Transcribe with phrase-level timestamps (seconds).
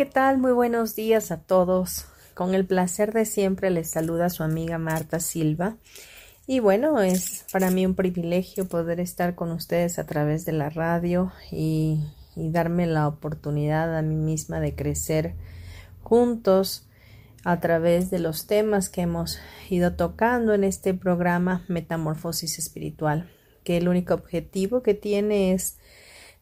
[0.00, 0.38] ¿Qué tal?
[0.38, 2.06] Muy buenos días a todos.
[2.32, 5.76] Con el placer de siempre les saluda su amiga Marta Silva.
[6.46, 10.70] Y bueno, es para mí un privilegio poder estar con ustedes a través de la
[10.70, 12.00] radio y,
[12.34, 15.34] y darme la oportunidad a mí misma de crecer
[16.02, 16.88] juntos
[17.44, 23.30] a través de los temas que hemos ido tocando en este programa Metamorfosis Espiritual,
[23.64, 25.76] que el único objetivo que tiene es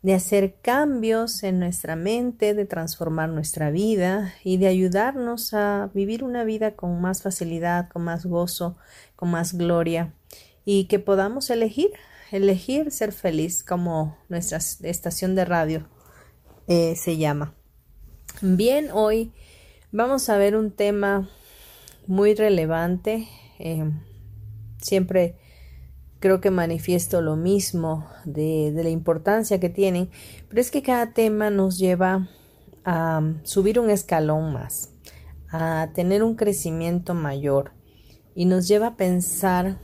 [0.02, 6.22] de hacer cambios en nuestra mente, de transformar nuestra vida y de ayudarnos a vivir
[6.22, 8.76] una vida con más facilidad, con más gozo,
[9.16, 10.14] con más gloria
[10.64, 11.90] y que podamos elegir,
[12.30, 15.88] elegir ser feliz como nuestra estación de radio
[16.68, 17.54] eh, se llama.
[18.40, 19.32] Bien, hoy
[19.90, 21.28] vamos a ver un tema
[22.06, 23.26] muy relevante.
[23.58, 23.90] Eh,
[24.80, 25.36] siempre
[26.20, 30.10] creo que manifiesto lo mismo de, la importancia que tienen,
[30.48, 32.28] pero es que cada tema nos lleva
[32.84, 34.94] a subir un escalón más,
[35.50, 37.72] a tener un crecimiento mayor
[38.34, 39.78] y nos lleva a pensar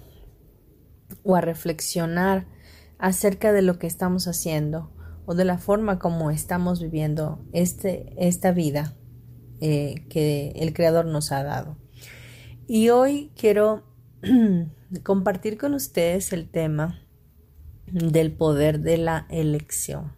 [1.23, 2.47] o a reflexionar
[2.99, 4.91] acerca de lo que estamos haciendo
[5.27, 8.97] o de la forma como estamos viviendo este, esta vida
[9.61, 11.78] eh, que el Creador nos ha dado.
[12.67, 13.84] Y hoy quiero
[15.03, 17.00] compartir con ustedes el tema
[17.87, 20.12] del poder de la elección.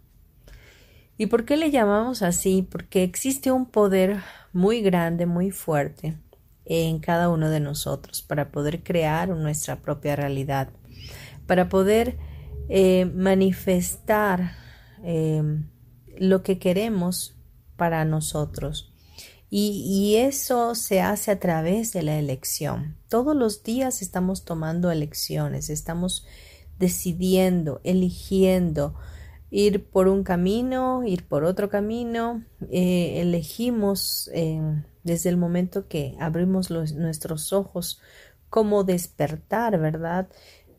[1.19, 2.67] ¿Y por qué le llamamos así?
[2.69, 4.21] Porque existe un poder
[4.53, 6.19] muy grande, muy fuerte
[6.65, 10.69] en cada uno de nosotros para poder crear nuestra propia realidad,
[11.47, 12.19] para poder
[12.69, 14.53] eh, manifestar
[15.03, 15.43] eh,
[16.19, 17.37] lo que queremos
[17.77, 18.93] para nosotros.
[19.49, 22.97] Y, eso se hace a través de la elección.
[23.09, 26.27] Todos los días estamos tomando elecciones, estamos
[26.79, 28.95] decidiendo, eligiendo
[29.51, 32.45] ir por un camino, ir por otro camino.
[32.71, 34.61] Eh, elegimos eh,
[35.05, 38.01] desde el momento que abrimos nuestros ojos
[38.51, 40.29] cómo despertar, ¿verdad?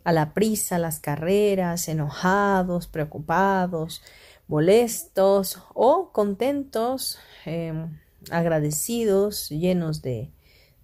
[0.03, 4.01] A la prisa, las carreras, enojados, preocupados,
[4.47, 7.17] molestos o contentos.
[7.45, 7.97] Em,
[8.29, 10.31] agradecidos, llenos de,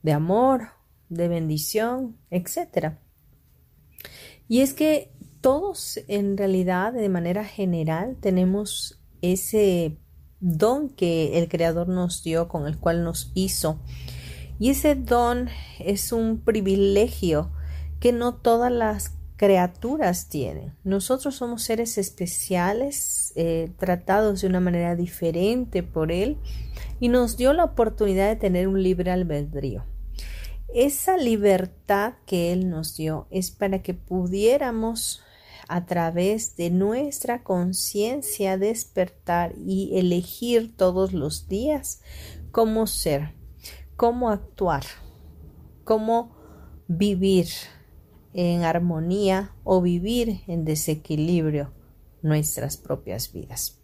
[0.01, 0.69] de amor,
[1.09, 2.93] de bendición, etc.
[4.47, 5.11] Y es que
[5.41, 9.97] todos en realidad, de manera general, tenemos ese
[10.39, 13.79] don que el Creador nos dio, con el cual nos hizo.
[14.59, 17.51] Y ese don es un privilegio
[17.99, 20.73] que no todas las criaturas tienen.
[20.83, 26.37] Nosotros somos seres especiales, eh, tratados de una manera diferente por Él
[26.99, 29.83] y nos dio la oportunidad de tener un libre albedrío.
[30.73, 35.21] Esa libertad que Él nos dio es para que pudiéramos
[35.67, 42.01] a través de nuestra conciencia despertar y elegir todos los días
[42.51, 43.33] cómo ser,
[43.95, 44.83] cómo actuar,
[45.83, 46.35] cómo
[46.87, 47.47] vivir
[48.33, 51.71] en armonía o vivir en desequilibrio
[52.21, 53.79] nuestras propias vidas.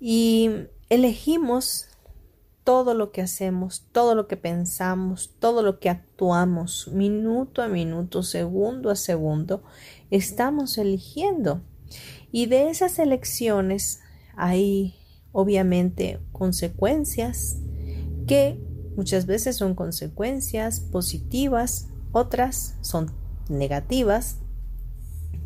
[0.00, 0.50] Y
[0.90, 1.88] elegimos
[2.68, 8.22] todo lo que hacemos, todo lo que pensamos, todo lo que actuamos, minuto a minuto,
[8.22, 9.62] segundo a segundo,
[10.10, 11.62] estamos eligiendo.
[12.30, 14.00] Y de esas elecciones
[14.36, 14.96] hay
[15.32, 17.56] obviamente consecuencias
[18.26, 18.60] que
[18.96, 23.10] muchas veces son consecuencias positivas, otras son
[23.48, 24.40] negativas,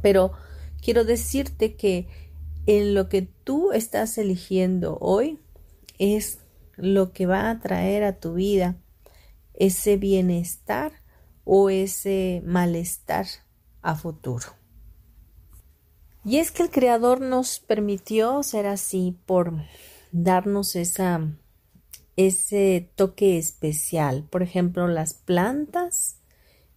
[0.03, 0.33] pero
[0.83, 2.09] quiero decirte que
[2.67, 5.39] en lo que tú estás eligiendo hoy
[6.01, 6.42] es
[6.77, 8.77] lo que va a traer a tu vida
[9.55, 10.93] ese bienestar
[11.45, 13.27] o ese malestar
[13.83, 14.47] a futuro.
[16.25, 19.53] Y es que el Creador nos permitió ser así por
[20.13, 21.33] darnos esa
[22.17, 24.25] ese toque especial.
[24.29, 26.19] Por ejemplo, las plantas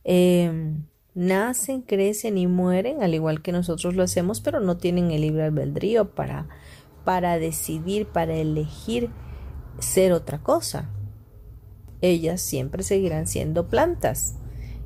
[0.04, 5.22] em, nacen, crecen y mueren, al igual que nosotros lo hacemos, pero no tienen el
[5.22, 6.48] libre albedrío para,
[7.04, 9.10] para decidir, para elegir
[9.80, 10.90] ser otra cosa.
[12.02, 14.36] Ellas siempre seguirán siendo plantas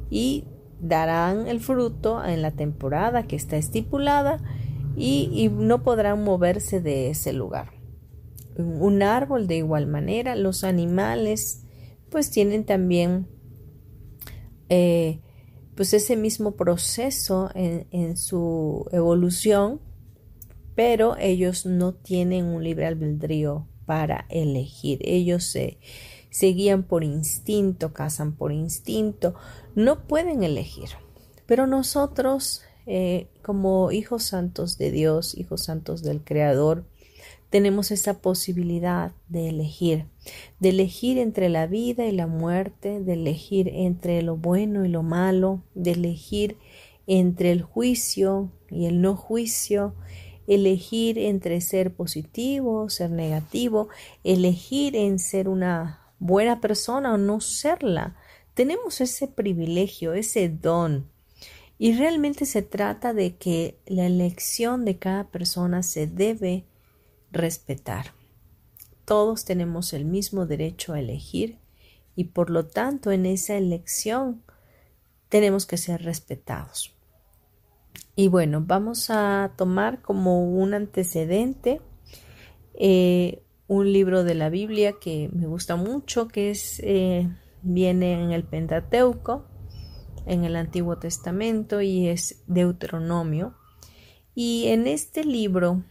[0.09, 0.45] y
[0.80, 4.39] darán el fruto en la temporada que está estipulada
[4.95, 7.80] y, no podrán moverse de ese lugar
[8.57, 10.36] un árbol de igual manera.
[10.36, 11.63] Los animales
[12.09, 13.27] pues tienen también
[14.68, 15.21] eh,
[15.75, 19.80] pues ese mismo proceso en, su evolución,
[20.75, 25.00] pero ellos no tienen un libre albedrío para elegir.
[25.01, 25.80] Ellos se,
[26.30, 29.33] se guían por instinto, cazan por instinto,
[29.74, 30.89] no pueden elegir.
[31.47, 36.86] Pero nosotros, eh, como hijos santos de Dios, hijos santos del Creador,
[37.50, 40.06] tenemos esa posibilidad de elegir,
[40.59, 45.01] de elegir entre la vida y la muerte, de elegir entre lo bueno y lo
[45.01, 46.57] malo, de elegir
[47.07, 49.95] entre el juicio y el no juicio,
[50.50, 53.88] elegir entre ser positivo, ser negativo,
[54.24, 58.16] elegir en ser una buena persona o no serla.
[58.56, 61.07] Tenemos ese privilegio, ese don.
[61.78, 66.66] Y realmente se trata de que la elección de cada persona se debe
[67.31, 68.13] respetar.
[69.06, 71.60] Todos tenemos el mismo derecho a elegir
[72.16, 74.44] y por lo tanto en esa elección
[75.30, 76.99] tenemos que ser respetados.
[78.16, 81.81] Y bueno, vamos a tomar como un antecedente
[82.74, 87.30] eh, un libro de la Biblia que me gusta mucho, que es eh,
[87.62, 89.46] viene en el Pentateuco,
[90.25, 93.54] en el Antiguo Testamento y es Deuteronomio.
[94.34, 95.84] Y en este libro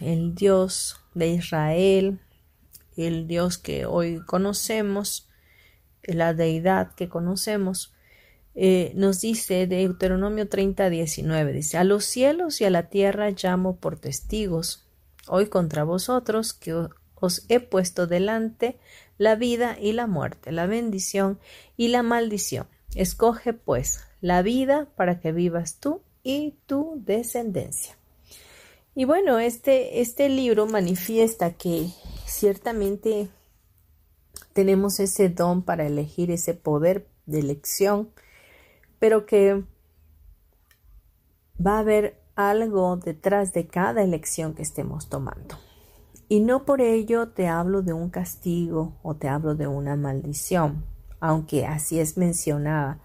[0.00, 2.20] el Dios de Israel,
[2.96, 5.28] el Dios que hoy conocemos,
[6.02, 7.94] la deidad que conocemos,
[8.54, 13.76] eh, nos dice Deuteronomio 30, 19, dice, a los cielos y a la tierra llamo
[13.76, 14.86] por testigos,
[15.26, 18.78] hoy contra vosotros que os he puesto delante
[19.16, 21.38] la vida y la muerte, la bendición
[21.76, 22.66] y la maldición.
[22.94, 27.96] Escoge pues la vida para que vivas tú y tu descendencia.
[28.94, 31.88] Y bueno, este, este libro manifiesta que
[32.26, 33.28] ciertamente
[34.52, 38.10] tenemos ese don para elegir ese poder de elección,
[39.02, 39.64] pero que
[41.58, 45.56] va a haber algo detrás de cada elección que estemos tomando.
[46.28, 50.84] Y no por ello te hablo de un castigo o te hablo de una maldición,
[51.18, 53.00] aunque así es mencionada.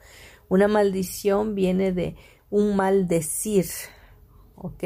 [0.49, 2.15] Una maldición viene de
[2.51, 3.65] un maldecir,
[4.55, 4.83] ¿ok?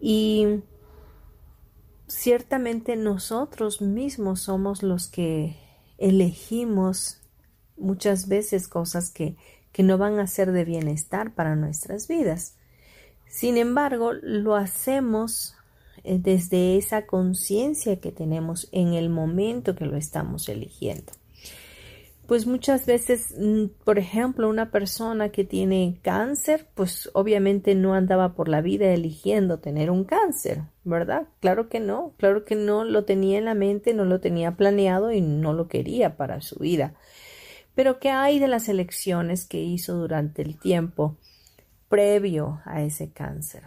[0.00, 0.64] Y
[2.08, 5.56] ciertamente nosotros mismos somos los que
[5.98, 7.20] elegimos
[7.76, 9.36] muchas veces cosas que,
[9.74, 12.56] que no van a ser de bienestar para nuestras vidas.
[13.26, 15.56] Sin embargo, lo hacemos
[16.04, 21.12] eh, desde esa conciencia que tenemos en el momento que lo estamos eligiendo
[22.26, 28.34] pues muchas veces, mm, por ejemplo, una persona que tiene cáncer, pues obviamente no andaba
[28.34, 31.28] por la vida eligiendo tener un cáncer, ¿verdad?
[31.40, 35.12] Claro que no, claro que no lo tenía en la mente, no lo tenía planeado
[35.12, 36.94] y no lo quería para su vida.
[37.74, 41.16] Pero ¿qué hay de las elecciones que hizo durante el tiempo
[41.88, 43.64] previo a ese cáncer?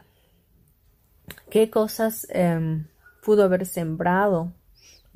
[1.49, 2.87] ¿Qué cosas em,
[3.21, 4.53] pudo haber sembrado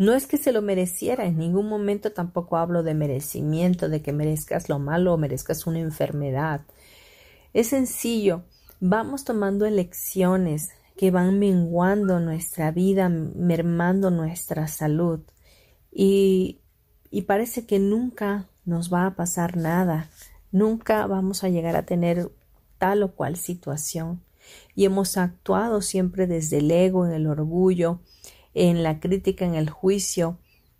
[0.01, 4.11] no es que se lo mereciera, en ningún momento tampoco hablo de merecimiento, de que
[4.11, 6.61] merezcas lo malo o merezcas una enfermedad.
[7.53, 8.41] Es sencillo,
[8.79, 15.19] vamos tomando elecciones que van menguando nuestra vida, mermando nuestra salud
[15.91, 16.61] y,
[17.11, 20.09] y parece que nunca nos va a pasar nada,
[20.51, 22.31] nunca vamos a llegar a tener
[22.77, 24.23] tal o cual situación.
[24.75, 27.99] Y hemos actuado siempre desde el ego, en el orgullo,
[28.53, 30.39] en la crítica, en el juicio,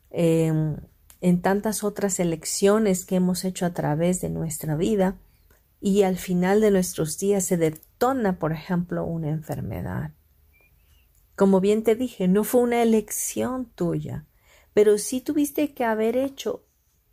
[0.09, 0.77] em,
[1.21, 5.17] en tantas otras elecciones que hemos hecho a través de nuestra vida.
[5.79, 10.11] Y al final de nuestros días se detona, por ejemplo, una enfermedad.
[11.35, 14.25] Como bien te dije, no fue una elección tuya,
[14.73, 16.65] pero sí tuviste que haber hecho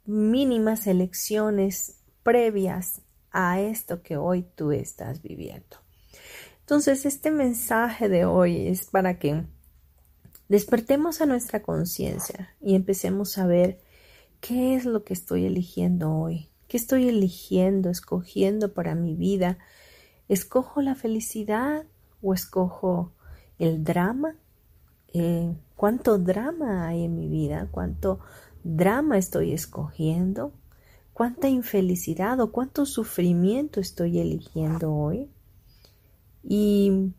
[0.08, 5.76] mínimas elecciones previas a esto que hoy tú estás viviendo.
[6.60, 9.44] Entonces, este mensaje de hoy es para que
[10.48, 13.80] Despertemos a nuestra conciencia y empecemos a ver
[14.40, 19.58] qué es lo que estoy eligiendo hoy, qué estoy eligiendo, escogiendo para mi vida.
[20.26, 21.84] ¿Escojo la felicidad
[22.22, 23.12] o escojo
[23.58, 24.36] el drama?
[25.12, 28.18] Eh, cuánto drama hay en mi vida, cuánto
[28.64, 30.52] drama estoy escogiendo,
[31.12, 35.28] cuánta infelicidad o cuánto sufrimiento estoy eligiendo hoy.
[36.44, 37.12] ¿Y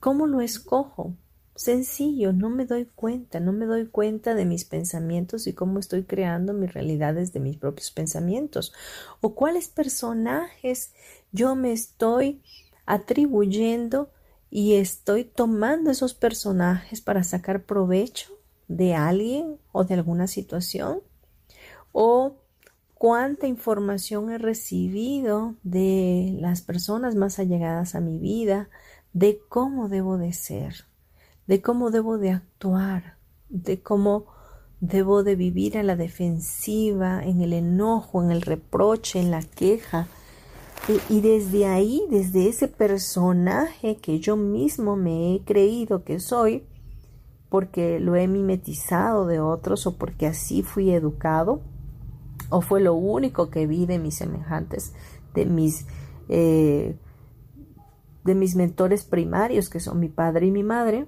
[0.00, 1.14] cómo lo escojo?
[1.54, 6.04] Sencillo, no me doy cuenta, no me doy cuenta de mis pensamientos y cómo estoy
[6.04, 8.72] creando mis realidades de mis propios pensamientos.
[9.20, 10.92] O cuáles personajes
[11.32, 12.40] yo me estoy
[12.86, 14.10] atribuyendo
[14.50, 18.39] y estoy tomando esos personajes para sacar provecho
[18.70, 21.00] de alguien o de alguna situación.
[21.92, 22.36] O
[22.94, 28.68] cuánta información he recibido de las personas más allegadas a mi vida,
[29.12, 30.90] de cómo debo de ser
[31.50, 33.16] de cómo debo de actuar,
[33.48, 34.26] de cómo
[34.78, 40.06] debo de vivir a la defensiva, en el enojo, en el reproche, en la queja.
[41.08, 46.62] Y, desde ahí, desde ese personaje que yo mismo me he creído que soy,
[47.50, 51.60] porque lo he mimetizado de otros o porque así fui educado,
[52.48, 54.94] o fue lo único que vi de mis semejantes,
[55.34, 55.86] de mis,
[56.28, 56.96] eh,
[58.24, 61.06] de mis mentores primarios, que son mi padre y mi madre,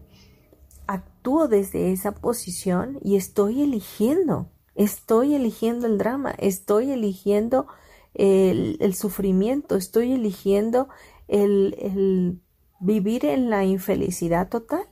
[0.87, 7.69] actúo desde esa posición y estoy eligiendo, estoy eligiendo el drama, estoy eligiendo
[8.15, 10.89] el, sufrimiento, estoy eligiendo
[11.29, 12.41] el, el
[12.81, 14.87] vivir en la infelicidad total.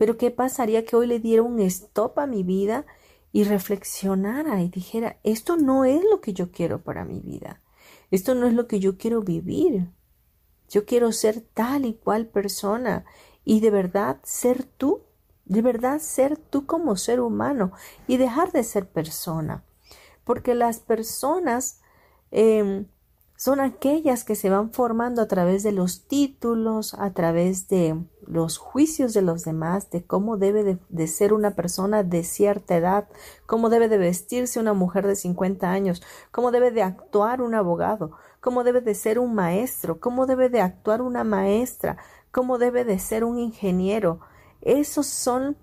[0.00, 2.86] Pero ¿qué pasaría que hoy le diera un stop a mi vida
[3.32, 7.60] y reflexionara y dijera, esto no es lo que yo quiero para mi vida,
[8.10, 9.90] esto no es lo que yo quiero vivir,
[10.70, 13.04] yo quiero ser tal y cual persona
[13.44, 15.02] y de verdad ser tú
[15.44, 17.72] de verdad ser tú como ser humano
[18.06, 19.64] y dejar de ser persona.
[20.24, 21.82] Porque las personas
[22.30, 22.86] em,
[23.40, 28.58] son aquellas que se van formando a través de los títulos, a través de los
[28.58, 33.08] juicios de los demás, de cómo debe de, ser una persona de cierta edad,
[33.46, 38.10] cómo debe de vestirse una mujer de 50 años, cómo debe de actuar un abogado,
[38.42, 41.96] cómo debe de ser un maestro, cómo debe de actuar una maestra,
[42.32, 44.20] cómo debe de ser un ingeniero,
[44.60, 45.56] esos son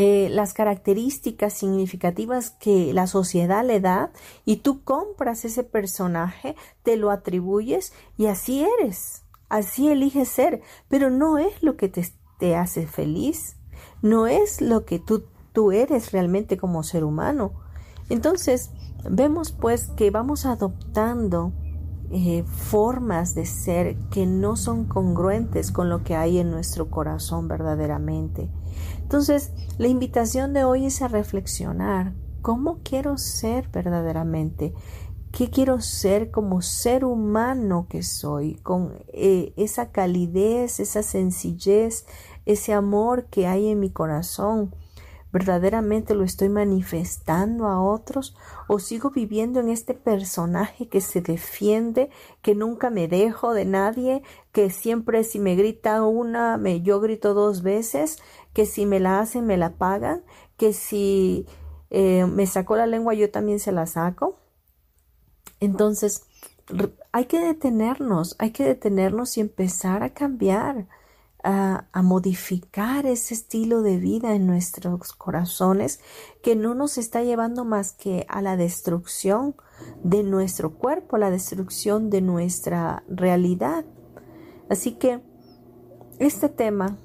[0.00, 4.12] eh, las características significativas que la sociedad le da
[4.44, 11.10] y tú compras ese personaje, te lo atribuyes y así eres, así eliges ser, pero
[11.10, 12.06] no es lo que te,
[12.38, 13.56] te hace feliz,
[14.00, 17.54] no es lo que tú, tú eres realmente como ser humano.
[18.08, 18.70] Entonces,
[19.10, 21.52] vemos pues que vamos adoptando
[22.12, 27.48] eh, formas de ser que no son congruentes con lo que hay en nuestro corazón
[27.48, 28.48] verdaderamente.
[29.08, 32.12] Entonces, la invitación de hoy es a reflexionar
[32.42, 34.74] cómo quiero ser verdaderamente,
[35.32, 42.04] qué quiero ser como ser humano que soy, con eh, esa calidez, esa sencillez,
[42.44, 44.74] ese amor que hay en mi corazón
[45.30, 48.34] ¿Verdaderamente lo estoy manifestando a otros
[48.66, 52.08] o sigo viviendo en este personaje que se defiende,
[52.40, 54.22] que nunca me dejo de nadie,
[54.52, 58.18] que siempre si me grita una, me, yo grito dos veces,
[58.58, 60.24] que si me la hacen me la pagan,
[60.56, 61.46] que si
[61.90, 64.40] eh, me sacó la lengua yo también se la saco?
[65.60, 66.24] Entonces,
[67.12, 70.88] hay que detenernos, hay que detenernos y empezar a cambiar
[71.44, 76.00] a, modificar ese estilo de vida en nuestros corazones
[76.42, 79.54] que no nos está llevando más que a la destrucción
[80.02, 83.84] de nuestro cuerpo, la destrucción de nuestra realidad.
[84.68, 85.20] Así que
[86.18, 86.98] este tema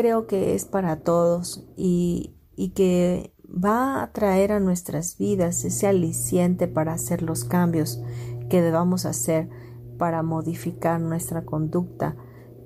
[0.00, 5.86] creo que es para todos y, y que va a traer a nuestras vidas ese
[5.86, 8.00] aliciente para hacer los cambios
[8.48, 9.48] que debamos hacer
[9.98, 12.16] para modificar nuestra conducta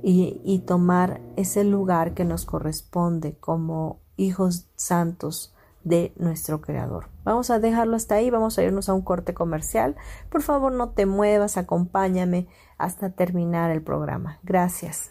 [0.06, 7.08] y, tomar ese lugar que nos corresponde como hijos santos de nuestro Creador.
[7.24, 9.96] Vamos a dejarlo hasta ahí, vamos a irnos a un corte comercial.
[10.30, 14.40] Por favor, no te muevas, acompáñame hasta terminar el programa.
[14.42, 15.10] Gracias.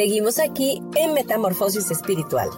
[0.00, 2.48] Seguimos aquí en Metamorfosis Espiritual.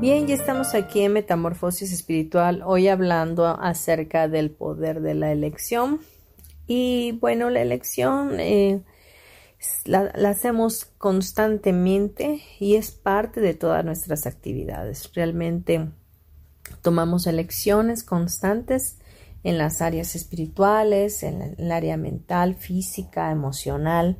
[0.00, 6.00] Bien, ya estamos aquí en Metamorfosis Espiritual, hoy hablando acerca del poder de la elección.
[6.66, 8.82] Y bueno, la elección eh,
[9.84, 15.08] la, la, hacemos constantemente y es parte de todas nuestras actividades.
[15.14, 15.90] Realmente
[16.82, 18.98] tomamos elecciones constantes
[19.42, 24.18] en las áreas espirituales, en el área mental, física, emocional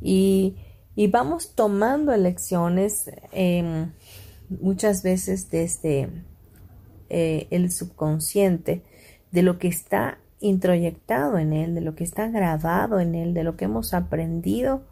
[0.00, 0.56] y,
[0.94, 3.10] y vamos tomando elecciones.
[3.32, 3.88] Eh,
[4.48, 6.08] muchas veces desde
[7.10, 8.82] eh, el subconsciente
[9.30, 13.44] de lo que está introyectado en él, de lo que está grabado en él, de
[13.44, 14.86] lo que hemos aprendido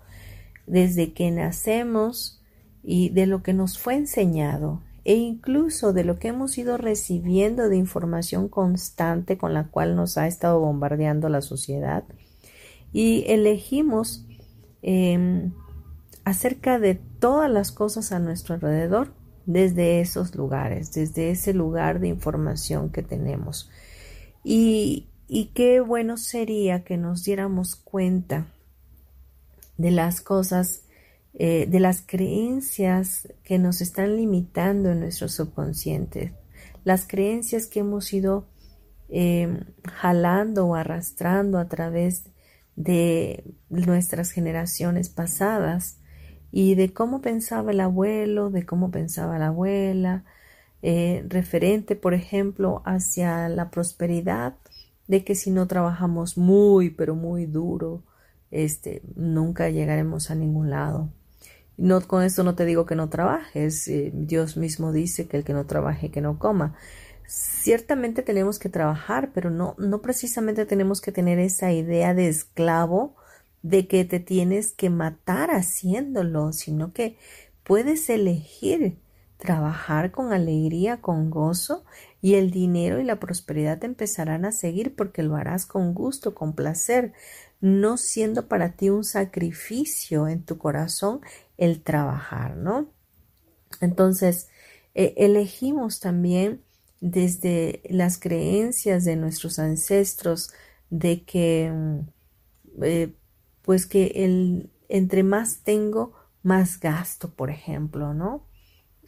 [0.66, 2.42] desde que nacemos
[2.82, 7.68] y de lo que nos fue enseñado e incluso de lo que hemos ido recibiendo
[7.68, 12.02] de información constante con la cual nos ha estado bombardeando la sociedad
[12.92, 14.26] y elegimos
[14.82, 15.48] eh,
[16.24, 19.14] acerca de todas las cosas a nuestro alrededor
[19.46, 23.70] desde esos lugares, desde ese lugar de información que tenemos.
[24.42, 28.48] Y, y qué bueno sería que nos diéramos cuenta
[29.78, 30.82] de las cosas,
[31.38, 36.34] eh, de las creencias que nos están limitando en nuestro subconsciente,
[36.82, 38.48] las creencias que hemos ido
[39.10, 42.24] eh, jalando o arrastrando a través
[42.74, 45.98] de nuestras generaciones pasadas
[46.52, 50.24] y de cómo pensaba el abuelo, de cómo pensaba la abuela,
[50.80, 54.56] eh, referente, por ejemplo, hacia la prosperidad,
[55.06, 58.04] de que si no trabajamos muy, pero muy duro,
[58.50, 61.12] este, nunca llegaremos a ningún lado.
[61.76, 65.44] No, con esto no te digo que no trabajes, eh, Dios mismo dice que el
[65.44, 66.74] que no trabaje, que no coma.
[67.26, 73.16] Ciertamente tenemos que trabajar, pero no, no precisamente tenemos que tener esa idea de esclavo
[73.62, 77.16] de que te tienes que matar haciéndolo, sino que
[77.64, 78.98] puedes elegir
[79.38, 81.84] trabajar con alegría, con gozo,
[82.22, 86.34] y el dinero y la prosperidad te empezarán a seguir porque lo harás con gusto,
[86.34, 87.12] con placer,
[87.60, 91.20] no siendo para ti un sacrificio en tu corazón
[91.56, 92.92] el trabajar, ¿no?
[93.80, 94.48] Entonces,
[94.94, 96.62] eh, elegimos también
[97.00, 100.50] desde las creencias de nuestros ancestros
[100.90, 102.00] de que mm,
[102.82, 103.14] eh,
[103.62, 108.46] pues que el, entre más tengo, más gasto, por ejemplo, ¿no?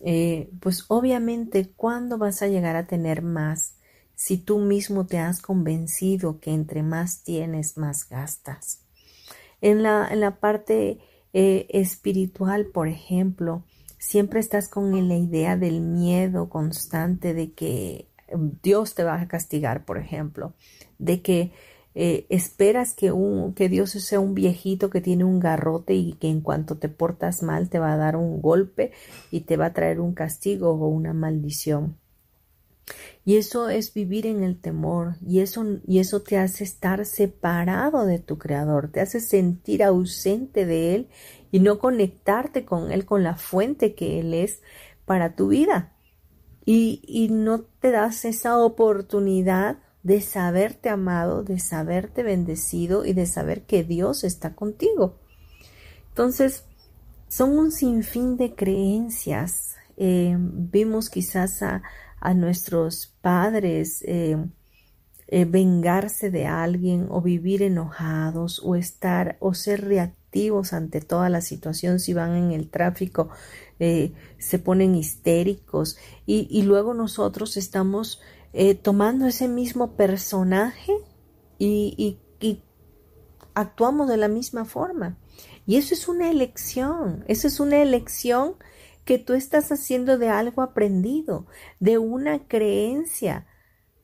[0.00, 3.77] Eh, pues obviamente, ¿cuándo vas a llegar a tener más?
[4.18, 8.80] Si tú mismo te has convencido que entre más tienes, más gastas.
[9.60, 10.98] En la, en la parte
[11.32, 13.62] eh, espiritual, por ejemplo,
[13.96, 18.08] siempre estás con la idea del miedo constante de que
[18.60, 20.52] Dios te va a castigar, por ejemplo,
[20.98, 21.52] de que
[21.94, 26.28] eh, esperas que, un, que Dios sea un viejito que tiene un garrote y que
[26.28, 28.90] en cuanto te portas mal te va a dar un golpe
[29.30, 31.96] y te va a traer un castigo o una maldición.
[33.24, 38.06] Y eso es vivir en el temor y eso, y eso te hace estar separado
[38.06, 41.08] de tu Creador, te hace sentir ausente de Él
[41.50, 44.62] y no conectarte con Él, con la fuente que Él es
[45.04, 45.92] para tu vida.
[46.64, 53.26] Y, y no te das esa oportunidad de saberte amado, de saberte bendecido y de
[53.26, 55.18] saber que Dios está contigo.
[56.10, 56.64] Entonces,
[57.28, 59.76] son un sinfín de creencias.
[59.96, 61.82] Eh, vimos quizás a,
[62.20, 64.36] a nuestros padres eh,
[65.28, 71.40] eh, vengarse de alguien o vivir enojados o estar o ser reactivos ante toda la
[71.40, 73.28] situación si van en el tráfico
[73.78, 75.98] eh, se ponen histéricos.
[76.26, 78.20] Y, y luego nosotros estamos
[78.82, 80.92] tomando ese mismo personaje
[81.58, 82.62] y, y, y
[83.54, 85.18] actuamos de la misma forma.
[85.66, 88.54] Y eso es una elección eso es una elección
[89.08, 91.46] que tú estás haciendo de algo aprendido,
[91.80, 93.46] de una creencia.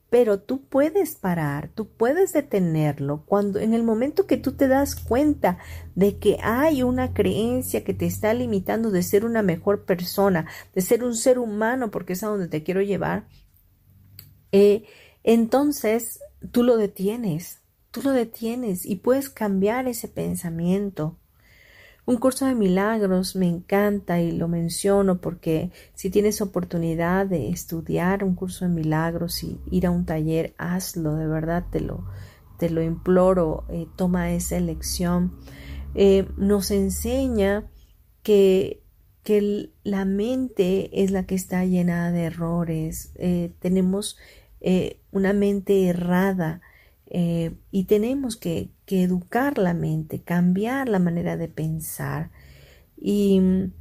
[0.08, 4.94] Pero tú puedes parar, tú puedes detenerlo cuando en el momento que tú te das
[4.94, 5.58] cuenta
[5.94, 10.80] de que hay una creencia que te está limitando de ser una mejor persona, de
[10.80, 13.28] ser un ser humano, porque es a donde te quiero llevar,
[14.52, 14.84] eh,
[15.22, 21.18] entonces tú lo detienes, tú lo detienes y puedes cambiar ese pensamiento.
[22.06, 28.24] Un curso de milagros me encanta y lo menciono porque si tienes oportunidad de estudiar
[28.24, 32.04] un curso de milagros y ir a un taller, hazlo, de verdad te lo,
[32.58, 35.32] te lo imploro, eh, toma esa elección.
[35.94, 37.70] Eh, nos enseña
[38.22, 38.82] que,
[39.22, 44.18] que, la mente es la que está llena de errores, eh, tenemos
[45.10, 46.62] una mente errada
[47.06, 52.30] eh, y tenemos que, que, educar la mente, cambiar la manera de pensar.
[52.96, 53.72] Y mm,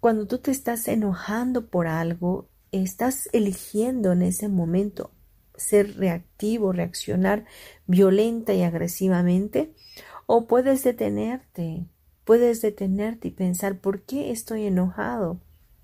[0.00, 5.12] cuando tú te estás enojando por algo, estás eligiendo en ese momento
[5.56, 7.44] ser reactivo, reaccionar
[7.86, 9.74] violenta y agresivamente,
[10.26, 11.86] o puedes detenerte,
[12.24, 15.40] puedes detenerte y pensar por qué estoy enojado,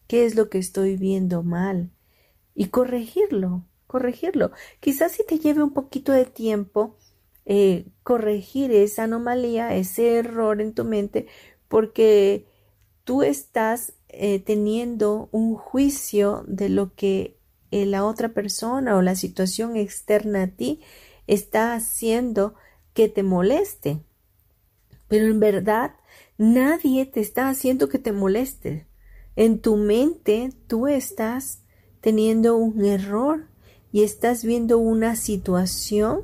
[0.07, 1.91] qué es lo que estoy viendo mal
[2.55, 4.53] y corregirlo, corregirlo.
[4.81, 6.97] Quizás si te lleve un poquito de tiempo
[7.47, 11.27] eh, corregir esa anomalía, ese error en tu mente,
[11.69, 12.47] porque
[13.05, 17.39] tú estás eh, teniendo un juicio de lo que
[17.71, 20.81] eh, la otra persona o la situación externa a ti
[21.27, 22.55] está haciendo
[22.93, 24.01] que te moleste.
[25.09, 25.97] Pero en verdad
[26.39, 28.87] nadie te está haciendo que te moleste.
[29.37, 31.63] En tu mente tú estás
[32.01, 33.49] teniendo un error
[33.91, 36.23] y estás viendo una situación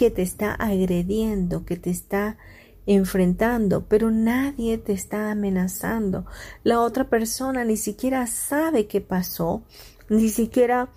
[0.00, 2.38] que te está agrediendo, que te está
[2.86, 6.24] enfrentando, pero nadie te está amenazando.
[6.62, 9.62] La otra persona ni siquiera sabe qué pasó,
[10.08, 10.88] ni siquiera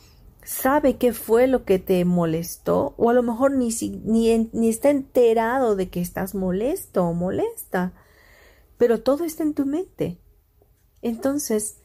[0.46, 3.72] sabe qué fue lo que te molestó, o a lo mejor ni,
[4.06, 7.92] ni, ni está enterado de que estás molesto o molesta,
[8.78, 10.18] pero todo está en tu mente.
[11.02, 11.82] Entonces,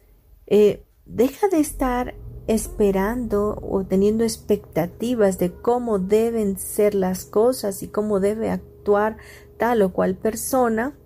[0.46, 2.14] eh, deja de estar
[2.48, 9.18] esperando o teniendo expectativas de cómo deben ser las cosas y cómo debe actuar
[9.58, 10.96] tal o cual persona,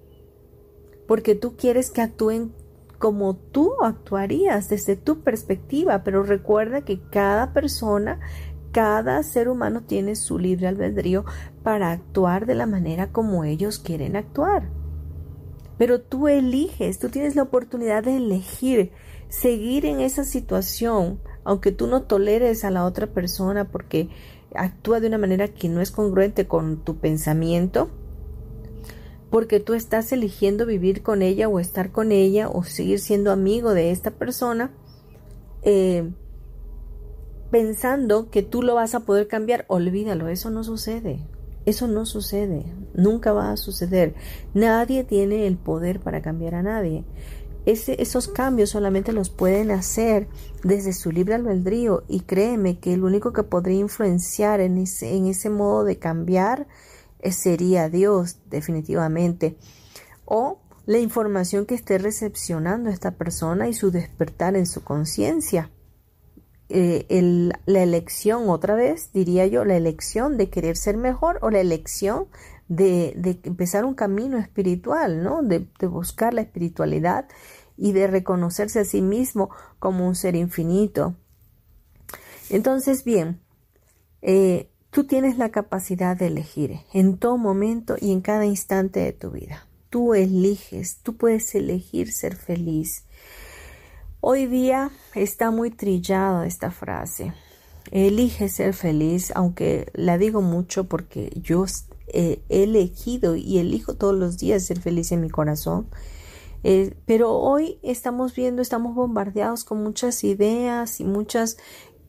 [1.08, 2.54] porque tú quieres que actúen
[2.98, 8.20] como tú actuarías desde tu perspectiva, pero recuerda que cada persona,
[8.70, 11.24] cada ser humano tiene su libre albedrío
[11.64, 14.70] para actuar de la manera como ellos quieren actuar.
[15.76, 18.92] Pero tú eliges, tú tienes la oportunidad de elegir
[19.28, 24.08] seguir en esa situación aunque tú no toleres a la otra persona porque
[24.54, 27.90] actúa de una manera que no es congruente con tu pensamiento,
[29.30, 33.72] porque tú estás eligiendo vivir con ella o estar con ella o seguir siendo amigo
[33.72, 34.70] de esta persona,
[35.62, 36.10] eh,
[37.50, 41.20] pensando que tú lo vas a poder cambiar, olvídalo, eso no sucede.
[41.64, 44.14] Eso no sucede, nunca va a suceder.
[44.52, 47.04] Nadie tiene el poder para cambiar a nadie
[47.64, 50.28] esos cambios solamente los pueden hacer
[50.64, 55.26] desde su libre albedrío y créeme que el único que podría influenciar en ese, en
[55.26, 56.66] ese modo de cambiar
[57.20, 59.56] eh, sería Dios definitivamente
[60.24, 65.70] o la información que esté recepcionando esta persona y su despertar en su conciencia.
[66.68, 71.60] Eh, la elección, otra vez diría yo, la elección de querer ser mejor o la
[71.60, 72.26] elección
[72.68, 75.42] de, de empezar un camino espiritual, ¿no?
[75.42, 77.28] De, de, buscar la espiritualidad
[77.76, 81.14] y de reconocerse a sí mismo como un ser infinito.
[82.50, 83.40] Entonces, bien,
[84.20, 89.14] eh, Tú tienes la capacidad de elegir en todo momento y en cada instante de
[89.14, 89.66] tu vida.
[89.88, 93.06] Tú eliges, tú puedes elegir ser feliz.
[94.20, 97.32] Hoy día está muy trillada esta frase.
[97.90, 101.64] Elige ser feliz, aunque la digo mucho porque yo
[102.12, 105.88] he elegido y elijo todos los días ser feliz en mi corazón.
[106.64, 111.56] Eh, pero hoy estamos viendo, estamos bombardeados con muchas ideas y muchas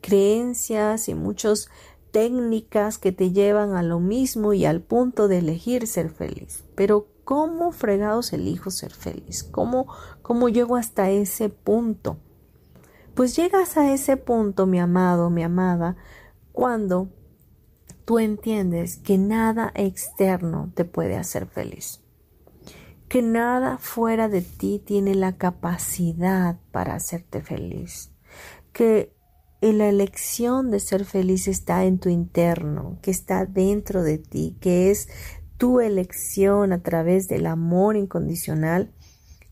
[0.00, 1.70] creencias y muchos
[2.12, 6.64] técnicas que te llevan a lo mismo y al punto de elegir ser feliz.
[6.76, 9.42] Pero ¿cómo fregados elijo ser feliz?
[9.42, 9.88] ¿Cómo,
[10.22, 12.18] cómo llego hasta ese punto?
[13.14, 15.96] Pues llegas a ese punto, mi amado, mi amada,
[16.52, 17.08] cuando
[18.04, 22.02] tú entiendes que nada externo te puede hacer feliz,
[23.08, 28.12] que nada fuera de ti tiene la capacidad para hacerte feliz,
[28.72, 29.14] que
[29.60, 34.90] la elección de ser feliz está en tu interno, que está dentro de ti, que
[34.90, 35.08] es
[35.56, 38.92] tu elección a través del amor incondicional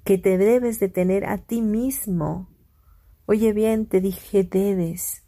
[0.04, 2.50] que te debes de tener a ti mismo.
[3.26, 5.21] Oye bien, te dije debes.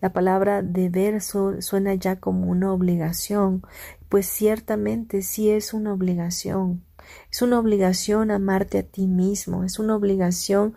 [0.00, 3.62] La palabra deber suena ya como una obligación,
[4.08, 6.84] pues ciertamente sí es una obligación.
[7.30, 10.74] Es una obligación amarte a ti mismo, es una obligación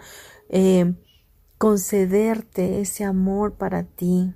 [0.50, 0.94] eh,
[1.58, 4.34] concederte ese amor para ti,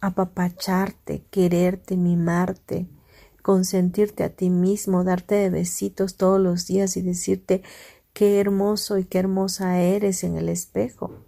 [0.00, 2.88] apapacharte, quererte, mimarte,
[3.42, 7.62] consentirte a ti mismo, darte de besitos todos los días y decirte
[8.12, 11.26] qué hermoso y qué hermosa eres en el espejo.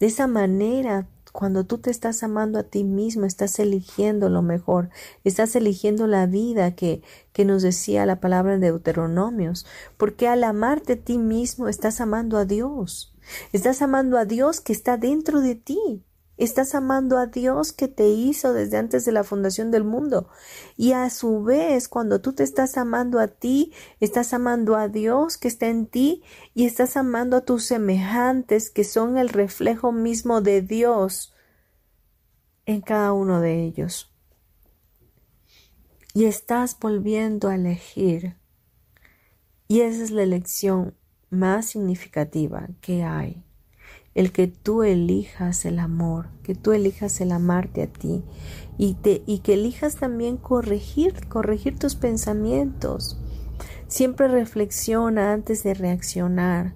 [0.00, 4.90] De esa manera, cuando tú te estás amando a ti mismo, estás eligiendo lo mejor,
[5.22, 7.00] estás eligiendo la vida que,
[7.32, 9.64] que nos decía la palabra en Deuteronomios,
[9.96, 13.14] porque al amarte a ti mismo estás amando a Dios.
[13.52, 16.04] Estás amando a Dios que está dentro de ti.
[16.38, 20.28] Estás amando a Dios que te hizo desde antes de la fundación del mundo.
[20.76, 25.36] Y a su vez, cuando tú te estás amando a ti, estás amando a Dios
[25.36, 26.22] que está en ti
[26.54, 31.34] y estás amando a tus semejantes que son el reflejo mismo de Dios
[32.66, 34.14] en cada uno de ellos.
[36.14, 38.36] Y estás volviendo a elegir.
[39.66, 40.94] Y esa es la elección
[41.30, 43.44] más significativa que hay.
[44.18, 48.24] El que tú elijas el amor, que tú elijas el amarte a ti
[48.76, 53.20] y, te, y que elijas también corregir, corregir tus pensamientos.
[53.86, 56.74] Siempre reflexiona antes de reaccionar.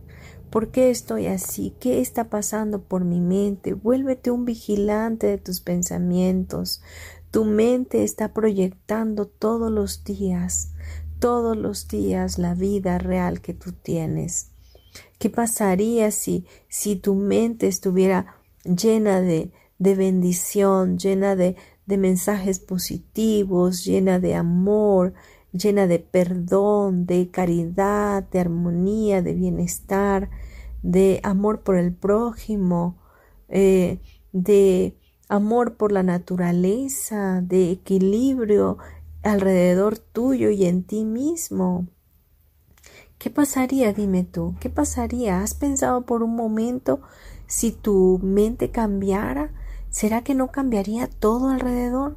[0.50, 1.74] ¿Por qué estoy así?
[1.80, 3.74] ¿Qué está pasando por mi mente?
[3.74, 6.80] Vuélvete un vigilante de tus pensamientos.
[7.32, 10.68] Tu mente está proyectando todos los días
[11.18, 14.51] todos los días la vida real que tú tienes.
[15.22, 21.54] ¿Qué pasaría si, si tu mente estuviera llena de, de bendición, llena de,
[21.86, 25.14] de mensajes positivos, llena de amor,
[25.52, 30.28] llena de perdón, de caridad, de armonía, de bienestar,
[30.82, 32.98] de amor por el prójimo,
[33.48, 34.00] eh,
[34.32, 34.96] de
[35.28, 38.78] amor por la naturaleza, de equilibrio
[39.22, 41.86] alrededor tuyo y en ti mismo.
[43.22, 44.56] ¿Qué pasaría, dime tú?
[44.58, 45.42] ¿Qué pasaría?
[45.42, 47.00] ¿Has pensado por un momento
[47.46, 49.52] si tu mente cambiara?
[49.90, 52.16] ¿Será que no cambiaría todo alrededor?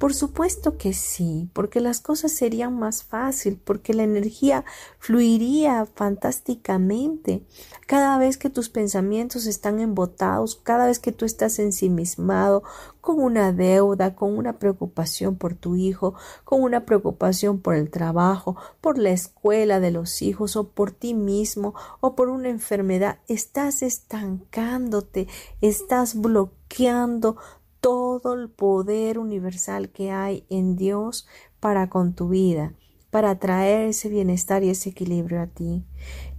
[0.00, 4.64] Por supuesto que sí, porque las cosas serían más fácil, porque la energía
[4.98, 7.44] fluiría fantásticamente.
[7.86, 12.62] Cada vez que tus pensamientos están embotados, cada vez que tú estás ensimismado
[13.02, 18.56] con una deuda, con una preocupación por tu hijo, con una preocupación por el trabajo,
[18.80, 23.82] por la escuela de los hijos o por ti mismo o por una enfermedad, estás
[23.82, 25.28] estancándote,
[25.60, 27.36] estás bloqueando
[27.80, 31.26] todo el poder universal que hay en Dios
[31.60, 32.74] para con tu vida,
[33.10, 35.84] para traer ese bienestar y ese equilibrio a ti.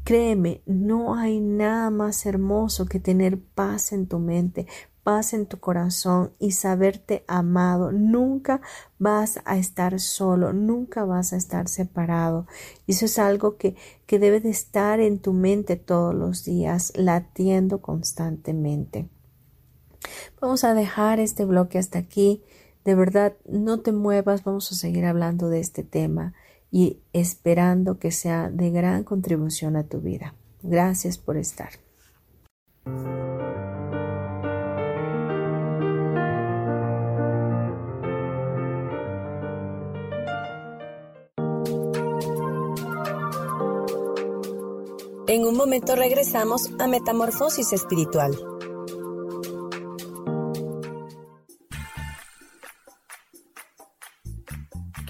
[0.04, 4.65] Créeme, no hay nada más hermoso que tener paz en tu mente,
[5.04, 7.91] paz en tu corazón y saberte amado.
[7.91, 8.62] Nunca
[8.99, 12.47] vas a estar solo, nunca vas a estar separado.
[12.88, 13.75] Eso es algo que,
[14.06, 19.10] que debe de estar en tu mente todos los días, latiendo constantemente.
[20.39, 22.41] Vamos a dejar este bloque hasta aquí.
[22.86, 26.34] De verdad, no te muevas, vamos a seguir hablando de este tema
[26.71, 30.36] y esperando que sea de gran contribución a tu vida.
[30.63, 31.71] Gracias por estar.
[45.28, 48.50] En un momento regresamos a Metamorfosis Espiritual.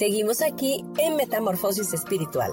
[0.00, 2.50] Seguimos aquí en Metamorfosis Espiritual.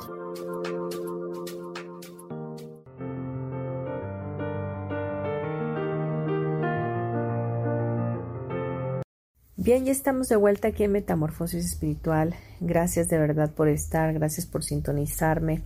[9.56, 12.36] Bien, ya estamos de vuelta aquí en Metamorfosis Espiritual.
[12.60, 15.64] Gracias de verdad por estar, gracias por sintonizarme.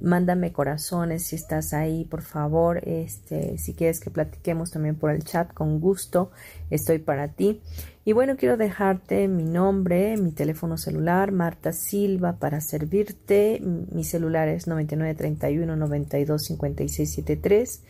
[0.00, 2.80] Mándame corazones si estás ahí, por favor.
[2.86, 6.30] Este, si quieres que platiquemos también por el chat, con gusto,
[6.70, 7.60] estoy para ti.
[8.04, 13.60] Y bueno, quiero dejarte mi nombre, mi teléfono celular, Marta Silva, para servirte.
[13.60, 17.82] Mi celular es 9931 92 5673.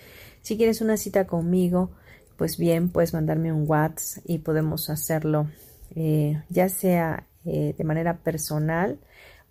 [0.42, 1.90] Si quieres una cita conmigo,
[2.36, 5.48] pues bien, puedes mandarme un WhatsApp y podemos hacerlo
[5.94, 8.98] eh, ya sea eh, de manera personal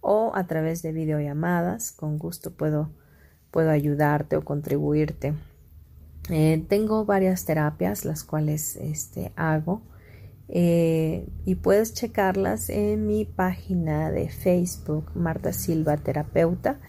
[0.08, 1.92] o a través de videollamadas.
[1.92, 2.92] Con gusto puedo,
[3.50, 5.34] puedo ayudarte o contribuirte.
[6.30, 9.82] Eh, tengo varias terapias las cuales este, hago
[10.48, 16.80] eh, y puedes checarlas en mi página de Facebook, Marta Silva Terapeuta.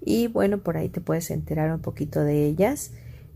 [0.00, 2.92] Y bueno, por ahí te puedes enterar un poquito de ellas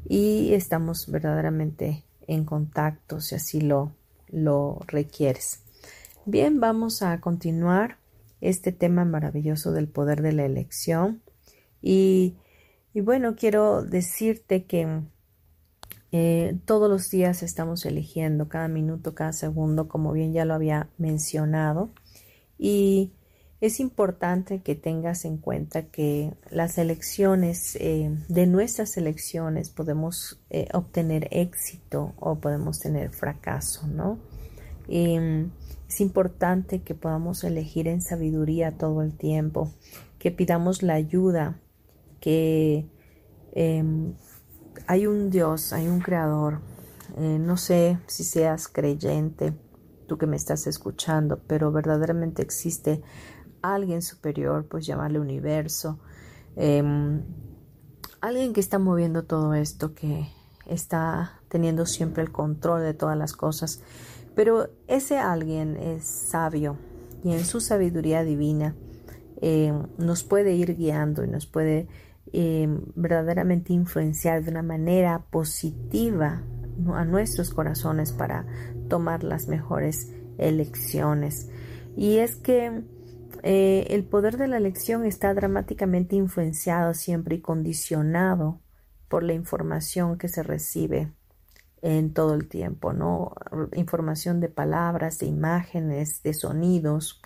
[0.09, 3.93] y estamos verdaderamente en contacto si así lo,
[4.29, 5.65] lo requieres.
[6.25, 7.98] Bien, vamos a continuar
[8.41, 11.23] este tema maravilloso del poder de la elección.
[11.83, 12.37] Y,
[12.95, 15.03] y bueno, quiero decirte que
[16.11, 20.89] eh, todos los días estamos eligiendo, cada minuto, cada segundo, como bien ya lo había
[20.97, 21.91] mencionado.
[22.59, 23.13] Y
[23.61, 30.69] es importante que tengas en cuenta que las elecciones, eh, de nuestras elecciones, podemos eh,
[30.73, 34.19] obtener éxito o podemos tener fracaso, ¿no?
[35.89, 39.73] Es importante que podamos elegir en sabiduría todo el tiempo,
[40.19, 41.61] que pidamos la ayuda,
[42.21, 42.91] que
[43.53, 44.15] em,
[44.87, 46.61] hay un Dios, hay un Creador.
[47.17, 49.55] Eh, no sé si seas creyente,
[50.07, 53.03] tú que me estás escuchando, pero verdaderamente existe
[53.63, 55.99] alguien superior, pues llamarle universo,
[56.57, 57.23] em,
[58.21, 60.29] alguien que está moviendo todo esto, que
[60.67, 63.81] está teniendo siempre el control de todas las cosas.
[64.39, 66.77] Pero ese alguien es sabio
[67.25, 68.77] y en su sabiduría divina
[69.43, 71.89] eh, nos puede ir guiando y nos puede
[72.33, 76.45] eh, verdaderamente influenciar de una manera positiva
[76.95, 78.47] a nuestros corazones para
[78.89, 81.51] tomar las mejores elecciones.
[81.97, 82.85] Y es que
[83.43, 88.61] eh, el poder de la elección está dramáticamente influenciado siempre y condicionado
[89.09, 91.13] por la información que se recibe
[91.83, 93.35] en todo el tiempo, ¿no?
[93.75, 97.21] Información de palabras, de imágenes, de sonidos,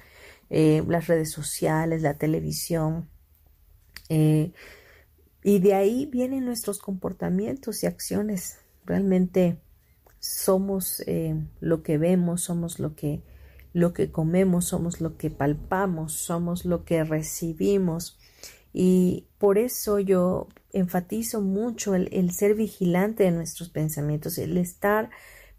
[0.51, 3.09] eh, las redes sociales, la televisión.
[4.09, 4.53] Eh,
[5.43, 8.59] y de ahí vienen nuestros comportamientos y acciones.
[8.85, 9.61] Realmente
[10.19, 11.03] somos
[11.61, 13.23] lo que vemos, somos lo que
[13.73, 18.19] lo que comemos, somos lo que palpamos, somos lo que recibimos.
[18.73, 25.11] Y por eso yo enfatizo mucho el, ser vigilante de nuestros pensamientos, el estar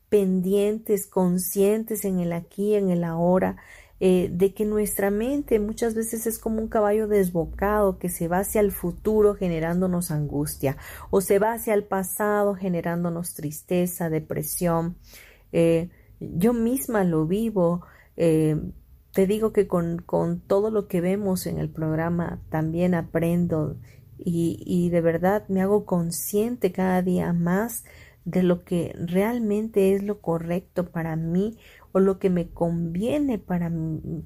[0.08, 3.58] pendientes, conscientes en el aquí, en el ahora,
[4.00, 8.38] eh, de que nuestra mente muchas veces es como un caballo desbocado que se va
[8.38, 10.78] hacia el futuro generándonos angustia
[11.10, 14.96] o se va hacia el pasado generándonos tristeza, depresión.
[15.52, 15.90] Eh,
[16.22, 17.82] yo misma lo vivo
[18.16, 18.56] eh,
[19.14, 23.78] te digo que con, con, todo lo que vemos en el programa también aprendo
[24.18, 27.84] y, y de verdad me hago consciente cada día más
[28.26, 31.58] de lo que realmente es lo correcto para mí
[31.92, 33.72] o lo que me conviene para,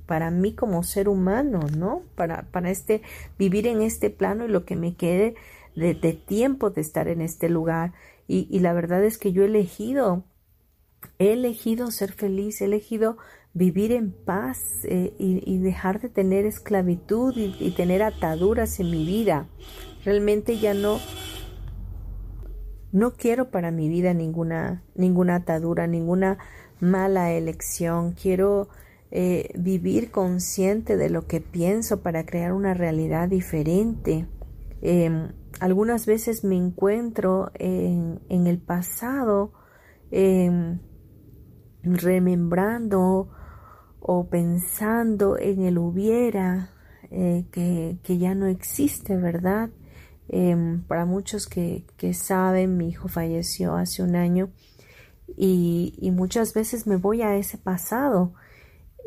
[0.06, 2.04] para mí como ser humano, ¿no?
[2.16, 3.02] Para, para este
[3.38, 5.36] vivir en este plano y lo que me quede
[5.76, 7.94] de, de tiempo de estar en este lugar.
[8.28, 10.26] Y, y, la verdad es que yo he elegido,
[11.20, 13.18] he elegido ser feliz, he elegido
[13.58, 19.50] vivir en paz eh, y, dejar de tener esclavitud y, tener ataduras en mi vida.
[20.06, 21.00] Realmente ya no,
[22.92, 26.38] no quiero para mi vida ninguna, ninguna atadura, ninguna
[26.80, 28.12] mala elección.
[28.12, 28.70] Quiero
[29.10, 34.28] eh, vivir consciente de lo que pienso para crear una realidad diferente.
[34.84, 39.52] Em, algunas veces me encuentro en, el pasado
[40.12, 40.78] em,
[41.82, 43.32] remembrando
[44.00, 46.72] o pensando en el hubiera
[47.10, 49.70] eh, que, ya no existe, ¿verdad?
[50.30, 54.50] Em, para muchos que, saben, mi hijo falleció hace un año
[55.38, 58.34] y, muchas veces me voy a ese pasado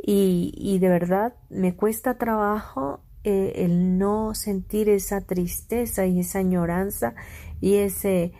[0.02, 7.14] y, de verdad me cuesta trabajo eh, el no sentir esa tristeza y esa añoranza
[7.60, 8.32] y ese,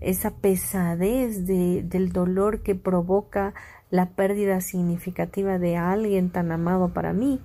[0.00, 3.54] esa pesadez del dolor que provoca
[3.94, 7.40] la pérdida significativa de alguien tan amado para mí,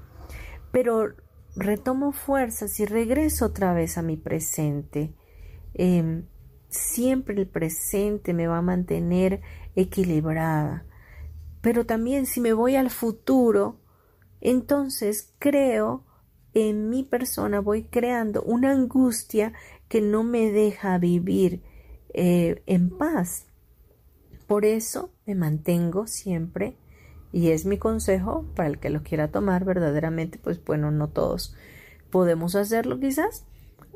[0.72, 1.14] pero
[1.56, 5.14] retomo fuerzas y regreso otra vez a mi presente.
[5.76, 6.26] Em,
[6.68, 9.42] siempre el presente me va a mantener
[9.76, 10.88] equilibrada.
[11.62, 13.80] Pero también si me voy al futuro,
[14.42, 16.04] entonces creo
[16.56, 19.54] en mi persona, voy creando una angustia
[19.88, 21.62] que no me deja vivir
[22.16, 23.49] eh, en paz.
[24.50, 26.76] Por eso me mantengo siempre
[27.32, 31.56] y es mi consejo para el que lo quiera tomar verdaderamente, pues bueno, no todos
[32.10, 33.46] podemos hacerlo quizás.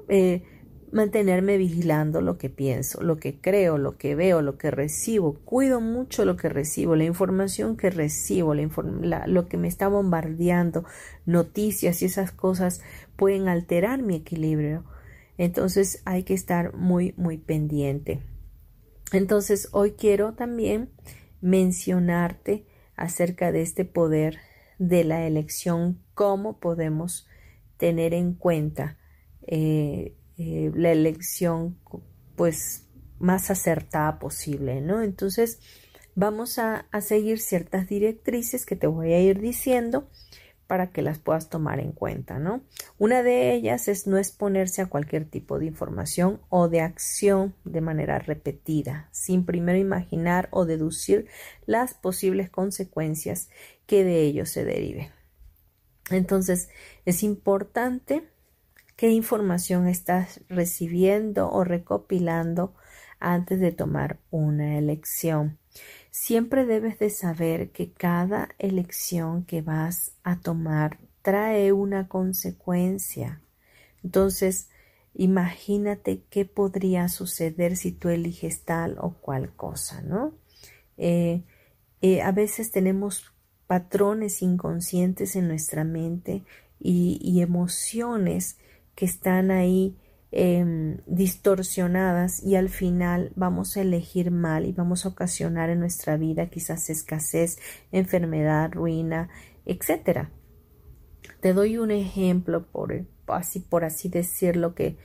[0.10, 0.44] Eh,
[0.92, 5.40] mantenerme vigilando lo que pienso, lo que creo, lo que veo, lo que recibo.
[5.44, 10.86] Cuido mucho lo que recibo, la información que recibo, lo que me está bombardeando,
[11.26, 12.84] noticias y esas cosas
[13.16, 14.84] pueden alterar mi equilibrio.
[15.40, 18.22] Entonces hay que estar muy, muy pendiente.
[19.12, 20.90] Entonces hoy quiero también
[21.42, 24.40] mencionarte acerca de este poder
[24.80, 27.28] de la elección, cómo podemos
[27.78, 28.98] tener en cuenta
[29.46, 31.78] eh, eh, la elección
[32.36, 32.88] pues
[33.20, 35.02] más acertada posible, ¿no?
[35.02, 35.60] Entonces
[36.16, 40.10] vamos a, a seguir ciertas directrices que te voy a ir diciendo
[40.68, 42.62] para que las puedas tomar en cuenta, ¿no?
[42.98, 47.82] Una de ellas es no exponerse a cualquier tipo de información o de acción de
[47.82, 51.28] manera repetida, sin primero imaginar o deducir
[51.66, 53.50] las posibles consecuencias
[53.86, 55.12] que de ello se deriven.
[56.10, 56.70] Entonces,
[57.06, 58.30] es importante
[58.96, 62.74] qué información estás recibiendo o recopilando
[63.20, 65.60] antes de tomar una elección.
[66.16, 73.42] Siempre debes de saber que cada elección que vas a tomar trae una consecuencia.
[74.04, 74.70] Entonces,
[75.16, 80.36] imagínate qué podría suceder si tú eliges tal o cual cosa, ¿no?
[80.98, 81.42] Eh,
[82.04, 83.34] eh, a veces tenemos
[83.66, 86.44] patrones inconscientes en nuestra mente
[86.80, 88.60] y, emociones
[88.94, 89.98] que están ahí
[90.34, 96.18] em, distorsionadas y al final vamos a elegir mal y vamos a ocasionar en nuestra
[96.18, 97.60] vida quizás escasez,
[97.92, 99.30] enfermedad, ruina,
[99.66, 100.32] etcétera.
[101.40, 104.98] Te doy un ejemplo por así por así decirlo que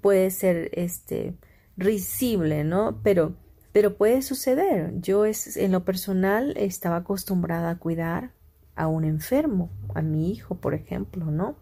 [0.00, 1.36] puede ser este
[1.76, 3.00] risible, ¿no?
[3.02, 3.36] Pero
[3.76, 4.94] pero puede suceder.
[5.02, 8.32] Yo es, en lo personal estaba acostumbrada a cuidar
[8.74, 11.56] a un enfermo, a mi hijo, por ejemplo, ¿no?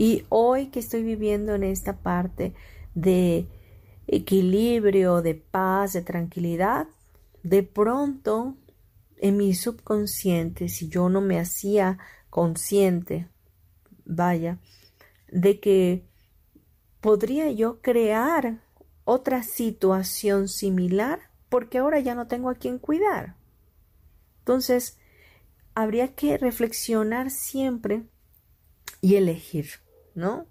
[0.00, 2.54] Y hoy que estoy viviendo en esta parte
[2.94, 3.46] de
[4.06, 6.88] equilibrio, de paz, de tranquilidad,
[7.42, 8.56] de pronto
[9.18, 11.98] en mi subconsciente, si yo no me hacía
[12.30, 13.28] consciente,
[14.06, 14.58] vaya,
[15.30, 16.08] de que
[17.02, 18.62] podría yo crear
[19.04, 21.20] otra situación similar
[21.50, 23.36] porque ahora ya no tengo a quien cuidar.
[24.38, 24.98] Entonces,
[25.74, 28.04] habría que reflexionar siempre
[29.02, 29.68] y elegir,
[30.14, 30.46] ¿no?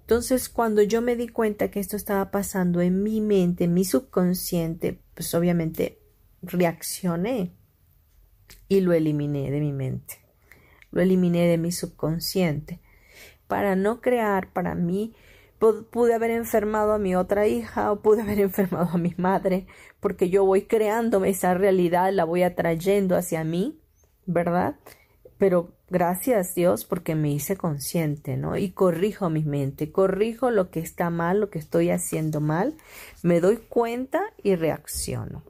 [0.00, 3.84] Entonces, cuando yo me di cuenta que esto estaba pasando en mi mente, en mi
[3.84, 6.00] subconsciente, pues obviamente
[6.42, 7.52] reaccioné
[8.68, 10.16] y lo eliminé de mi mente.
[10.90, 12.80] Lo eliminé de mi subconsciente
[13.46, 15.14] para no crear para mí
[15.58, 19.66] pude haber enfermado a mi otra hija o pude haber enfermado a mi madre
[20.00, 23.78] porque yo voy creándome esa realidad, la voy atrayendo hacia mí,
[24.24, 24.76] ¿verdad?
[25.36, 28.56] Pero gracias Dios porque me hice consciente, ¿no?
[28.56, 32.76] Y corrijo mi mente, corrijo lo que está mal, lo que estoy haciendo mal,
[33.22, 35.42] me doy cuenta y reacciono.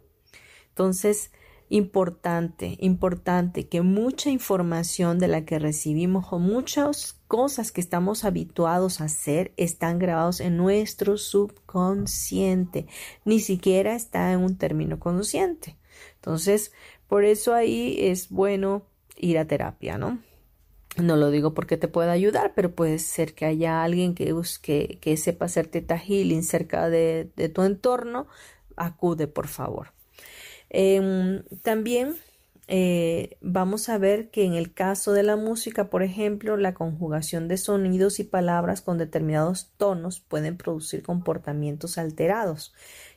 [0.70, 1.30] Entonces,
[1.68, 9.00] importante, importante que mucha información de la que recibimos o muchas cosas que estamos habituados
[9.00, 12.86] a hacer están grabados en nuestro subconsciente,
[13.24, 15.76] ni siquiera está en un término consciente.
[16.16, 16.72] Entonces,
[17.06, 18.82] por eso ahí es bueno
[19.16, 20.18] ir a terapia, ¿no?
[20.96, 24.98] No lo digo porque te pueda ayudar, pero puede ser que haya alguien que, que,
[25.00, 28.26] que sepa hacer teta healing cerca de, de tu entorno.
[28.76, 29.92] Acude, por favor.
[30.68, 32.16] Em, también
[32.72, 37.48] eh, vamos a ver que en el caso de la música, por ejemplo, la conjugación
[37.48, 42.72] de sonidos y palabras con determinados tonos pueden producir comportamientos alterados,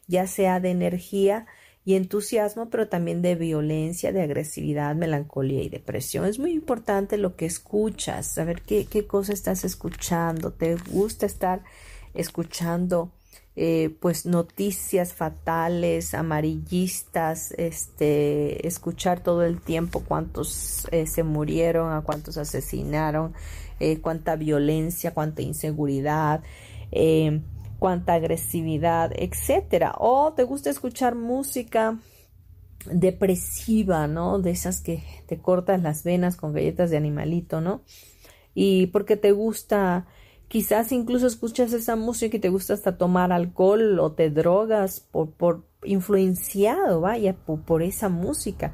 [0.07, 1.45] ya sea de energía
[1.85, 6.25] y entusiasmo, pero también de violencia, de agresividad, melancolía y depresión.
[6.25, 11.63] Es muy importante lo que escuchas, saber qué, qué cosa estás escuchando, te gusta estar
[12.13, 13.11] escuchando
[13.55, 22.01] eh, pues noticias fatales, amarillistas, este, escuchar todo el tiempo cuántos eh, se murieron, a
[22.01, 23.33] cuántos asesinaron,
[23.79, 26.41] eh, cuánta violencia, cuánta inseguridad,
[27.83, 29.95] cuánta agresividad, etcétera.
[29.99, 31.99] O te gusta escuchar música
[32.85, 34.39] depresiva, ¿no?
[34.39, 37.81] De esas que te cortas las venas con galletas de animalito, ¿no?
[38.53, 40.07] Y porque te gusta
[40.47, 45.31] Quizás incluso escuchas esa música y te gusta hasta tomar alcohol o te drogas por,
[45.31, 48.71] por influenciado, vaya, por, esa música.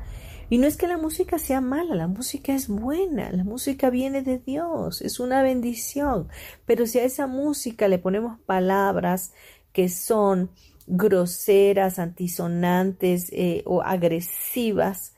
[0.49, 4.21] Y no es que la música sea mala, la música es buena, la música viene
[4.21, 6.27] de Dios, es una bendición.
[6.65, 9.33] Pero si a esa música le ponemos palabras
[9.73, 10.49] que son
[10.87, 15.15] groseras, antisonantes eh, o agresivas,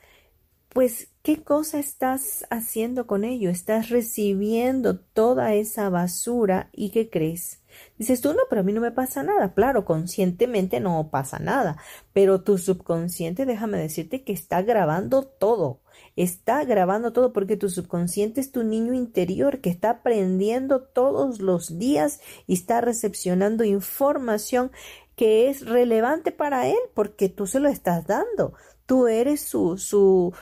[0.70, 3.52] pues ¿Qué cosa estás haciendo con ello?
[3.52, 7.61] Estás recibiendo toda esa basura y ¿qué crees?
[7.98, 9.54] Dices tú, no, pero a mí no me pasa nada.
[9.54, 11.78] Claro, conscientemente no pasa nada,
[12.14, 15.82] pero tu subconsciente, déjame decirte que está grabando todo.
[16.16, 21.78] Está grabando todo porque tu subconsciente es tu niño interior que está aprendiendo todos los
[21.78, 24.72] días y está recepcionando información
[25.16, 28.54] que es relevante para él porque tú se lo estás dando.
[28.86, 30.34] Tú eres su, su,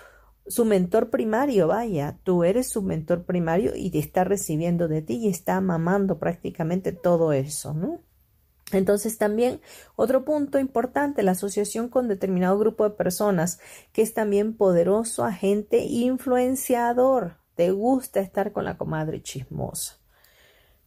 [0.50, 5.18] su mentor primario, vaya, tú eres su mentor primario y te está recibiendo de ti
[5.18, 8.02] y está mamando prácticamente todo eso, ¿no?
[8.72, 9.62] Entonces también
[9.96, 13.60] otro punto importante, la asociación con determinado grupo de personas,
[13.94, 17.38] que es también poderoso agente influenciador.
[17.54, 19.98] Te gusta estar con la comadre chismosa.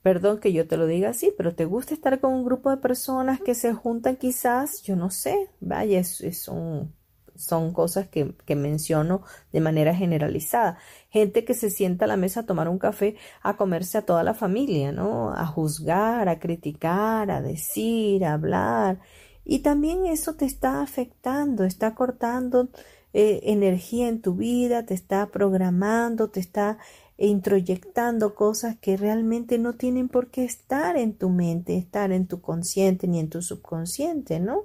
[0.03, 2.79] Perdón que yo te lo diga así, pero te gusta estar con un grupo de
[2.79, 6.93] personas que se juntan quizás, yo no sé, vaya, es, es un
[7.37, 9.23] son cosas que, que, menciono
[9.53, 10.79] de manera generalizada.
[11.11, 14.23] Gente que se sienta a la mesa a tomar un café, a comerse a toda
[14.23, 15.33] la familia, ¿no?
[15.33, 19.01] A juzgar, a criticar, a decir, a hablar.
[19.45, 22.69] Y también eso te está afectando, está cortando
[23.13, 26.79] eh, energía en tu vida, te está programando, te está
[27.19, 32.41] introyectando cosas que realmente no tienen por qué estar en tu mente, estar en tu
[32.41, 34.65] consciente ni en tu subconsciente, ¿no?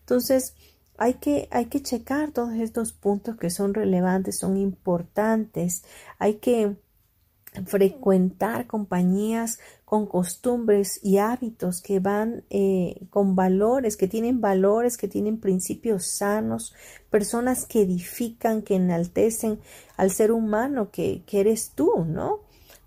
[0.00, 0.54] Entonces,
[0.98, 5.84] hay que, hay que checar todos estos puntos que son relevantes, son importantes.
[6.18, 6.76] Hay que
[7.66, 15.08] frecuentar compañías con costumbres y hábitos que van eh, con valores, que tienen valores, que
[15.08, 16.74] tienen principios sanos,
[17.10, 19.60] personas que edifican, que enaltecen
[19.98, 22.40] al ser humano que, que eres tú, ¿no?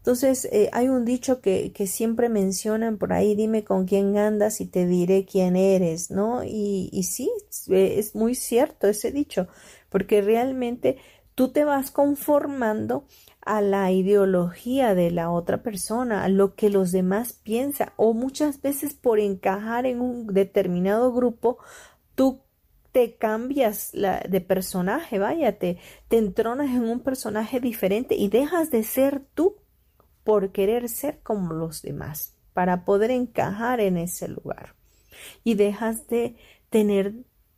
[0.06, 4.62] Entonces, eh, hay un dicho que, que, siempre mencionan por ahí, dime con quién andas
[4.62, 6.44] y te diré quién eres, ¿no?
[6.44, 7.32] Y, y sí,
[7.72, 9.48] es muy cierto ese dicho,
[9.90, 10.98] porque realmente
[11.34, 13.06] tú te vas conformando
[13.42, 18.62] a la ideología de la otra persona, a lo que los demás piensan, o muchas
[18.62, 21.58] veces por encajar en un determinado grupo,
[22.14, 22.42] tú
[22.92, 25.80] te cambias la, de personaje, vaya, te,
[26.10, 29.56] te entronas en un personaje diferente y dejas de ser tú
[30.26, 34.76] por querer ser como los demás, para poder encajar en ese lugar.
[35.46, 36.36] Y dejas de
[36.70, 37.14] tener,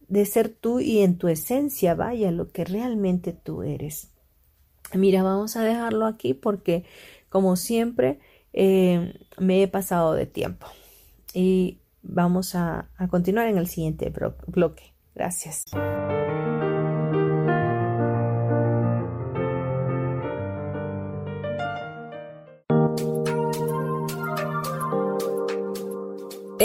[0.07, 4.11] de ser tú y en tu esencia, vaya, lo que realmente tú eres.
[4.93, 6.84] Mira, vamos a dejarlo aquí porque,
[7.30, 8.20] como siempre,
[8.53, 10.68] eh, me he pasado de tiempo.
[11.34, 14.11] Y vamos a, a continuar en el siguiente
[14.47, 14.93] bloque.
[15.15, 15.65] Gracias.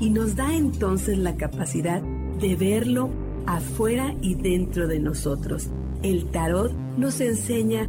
[0.00, 3.10] y nos da entonces la capacidad de verlo
[3.46, 5.68] afuera y dentro de nosotros.
[6.02, 7.88] El tarot nos enseña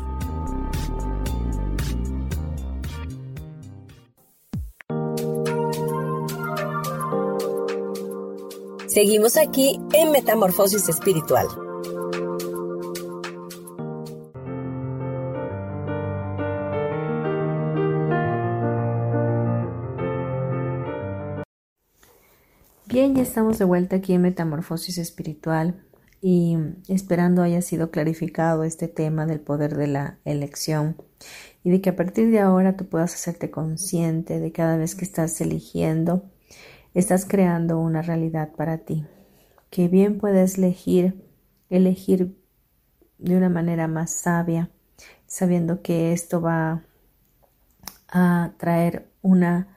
[8.93, 11.47] Seguimos aquí en Metamorfosis Espiritual.
[22.85, 25.85] Bien, ya estamos de vuelta aquí en Metamorfosis Espiritual
[26.21, 26.57] y
[26.89, 30.97] esperando haya sido clarificado este tema del poder de la elección
[31.63, 35.05] y de que a partir de ahora tú puedas hacerte consciente de cada vez que
[35.05, 36.29] estás eligiendo
[36.93, 39.05] estás creando una realidad para ti,
[39.69, 41.23] que bien puedes elegir,
[41.69, 42.37] elegir
[43.17, 44.69] de una manera más sabia,
[45.27, 46.83] sabiendo que esto va
[48.09, 49.67] a traer una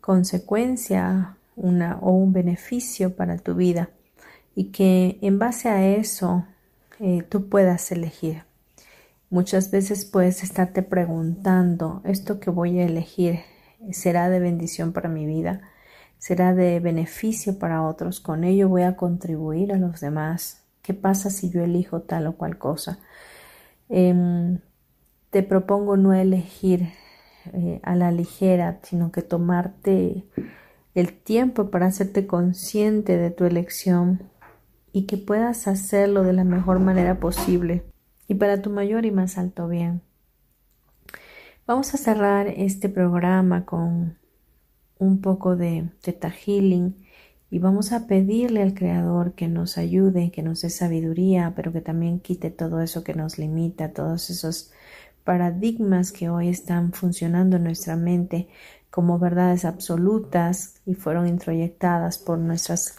[0.00, 3.90] consecuencia una, o un beneficio para tu vida
[4.54, 6.46] y que en base a eso
[7.00, 8.44] eh, tú puedas elegir.
[9.30, 13.40] Muchas veces puedes estarte preguntando, ¿esto que voy a elegir
[13.90, 15.62] será de bendición para mi vida?
[16.22, 18.20] ¿Será de beneficio para otros?
[18.20, 20.62] ¿Con ello voy a contribuir a los demás?
[20.80, 23.00] ¿Qué pasa si yo elijo tal o cual cosa?
[23.88, 24.60] Em,
[25.30, 26.90] te propongo no elegir
[27.52, 30.24] eh, a la ligera, sino que tomarte
[30.94, 34.22] el tiempo para hacerte consciente de tu elección
[34.92, 37.82] y que puedas hacerlo de la mejor manera posible
[38.28, 40.02] y para tu mayor y más alto bien.
[41.66, 44.21] Vamos a cerrar este programa con
[45.02, 46.94] un poco de Teta Healing
[47.50, 51.80] y vamos a pedirle al Creador que nos ayude, que nos dé sabiduría, pero que
[51.80, 54.70] también quite todo eso que nos limita, todos esos
[55.24, 58.48] paradigmas que hoy están funcionando en nuestra mente
[58.90, 62.96] como verdades absolutas y fueron introyectadas por nuestras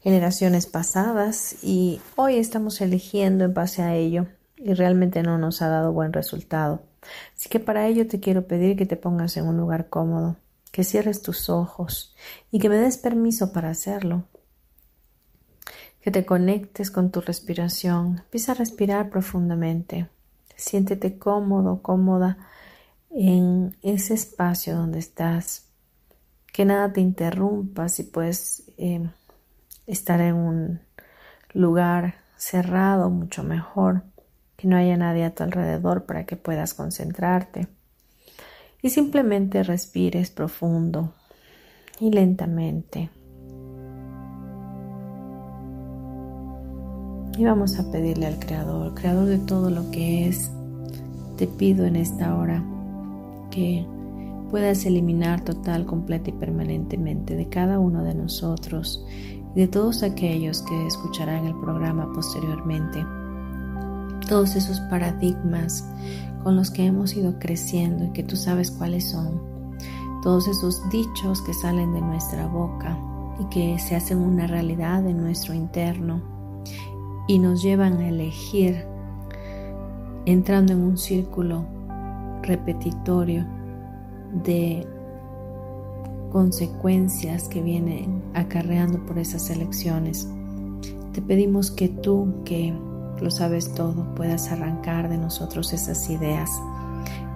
[0.00, 4.26] generaciones pasadas y hoy estamos eligiendo en base a ello
[4.56, 6.82] y realmente no nos ha dado buen resultado.
[7.36, 10.36] Así que para ello te quiero pedir que te pongas en un lugar cómodo,
[10.70, 12.14] que cierres tus ojos
[12.50, 14.24] y que me des permiso para hacerlo.
[16.00, 18.18] Que te conectes con tu respiración.
[18.24, 20.08] Empieza a respirar profundamente.
[20.56, 22.38] Siéntete cómodo, cómoda
[23.10, 25.66] en ese espacio donde estás.
[26.52, 29.10] Que nada te interrumpa si puedes eh,
[29.86, 30.80] estar en un
[31.52, 34.02] lugar cerrado mucho mejor,
[34.56, 37.68] que no haya nadie a tu alrededor para que puedas concentrarte.
[38.82, 41.12] Y simplemente respires profundo
[42.00, 43.10] y lentamente.
[47.38, 50.50] Y vamos a pedirle al Creador, Creador de todo lo que es,
[51.36, 52.64] te pido en esta hora
[53.50, 53.86] que
[54.50, 59.06] puedas eliminar total, completa y permanentemente de cada uno de nosotros
[59.54, 63.04] y de todos aquellos que escucharán el programa posteriormente.
[64.28, 65.84] Todos esos paradigmas
[66.42, 69.40] con los que hemos ido creciendo y que tú sabes cuáles son.
[70.22, 72.98] Todos esos dichos que salen de nuestra boca
[73.40, 76.22] y que se hacen una realidad en nuestro interno
[77.26, 78.84] y nos llevan a elegir
[80.26, 81.64] entrando en un círculo
[82.42, 83.46] repetitorio
[84.44, 84.86] de
[86.30, 90.28] consecuencias que vienen acarreando por esas elecciones.
[91.12, 92.72] Te pedimos que tú, que
[93.20, 96.50] lo sabes todo, puedas arrancar de nosotros esas ideas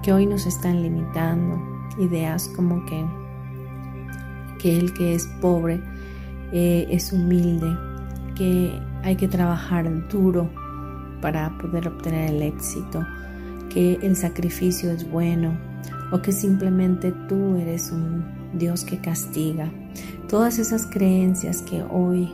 [0.03, 1.59] que hoy nos están limitando,
[1.99, 3.05] ideas como que,
[4.59, 5.81] que el que es pobre
[6.53, 7.77] eh, es humilde,
[8.35, 10.51] que hay que trabajar duro
[11.21, 13.05] para poder obtener el éxito,
[13.71, 15.57] que el sacrificio es bueno
[16.13, 18.25] o que simplemente tú eres un
[18.55, 19.71] Dios que castiga.
[20.29, 22.33] Todas esas creencias que hoy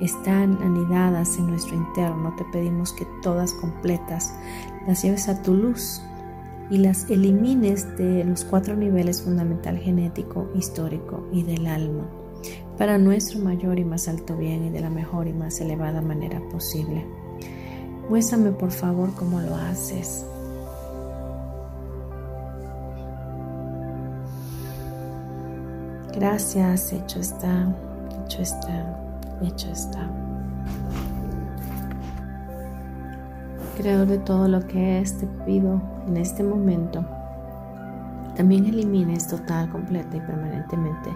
[0.00, 4.32] están anidadas en nuestro interno, te pedimos que todas completas
[4.86, 6.02] las lleves a tu luz
[6.70, 12.08] y las elimines de los cuatro niveles fundamental genético, histórico y del alma,
[12.76, 16.40] para nuestro mayor y más alto bien y de la mejor y más elevada manera
[16.50, 17.06] posible.
[18.08, 20.24] Muéstrame por favor cómo lo haces.
[26.14, 27.74] Gracias, hecho está,
[28.24, 29.07] hecho está,
[29.42, 30.08] hecho está.
[33.76, 37.04] Creador de todo lo que es, te pido en este momento,
[38.36, 41.10] también elimines total, completa y permanentemente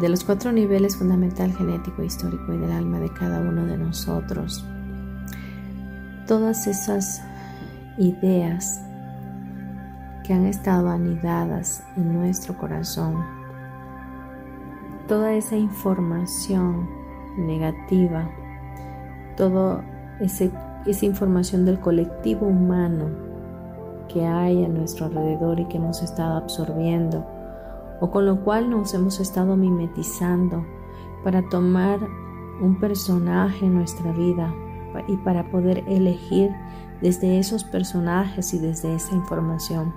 [0.00, 4.64] de los cuatro niveles fundamental, genético, histórico y del alma de cada uno de nosotros.
[6.26, 7.22] Todas esas
[7.98, 8.80] ideas
[10.24, 13.22] que han estado anidadas en nuestro corazón
[15.08, 16.88] toda esa información
[17.36, 18.30] negativa,
[19.36, 19.84] toda
[20.20, 23.10] esa información del colectivo humano
[24.08, 27.26] que hay a nuestro alrededor y que hemos estado absorbiendo,
[28.00, 30.64] o con lo cual nos hemos estado mimetizando
[31.24, 32.00] para tomar
[32.60, 34.52] un personaje en nuestra vida
[35.08, 36.50] y para poder elegir
[37.00, 39.92] desde esos personajes y desde esa información,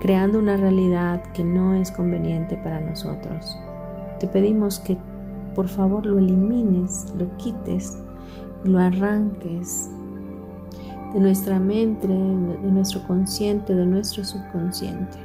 [0.00, 3.56] creando una realidad que no es conveniente para nosotros.
[4.18, 4.98] Te pedimos que
[5.54, 7.98] por favor lo elimines, lo quites,
[8.64, 9.90] lo arranques
[11.14, 15.18] de nuestra mente, de nuestro consciente, de nuestro subconsciente,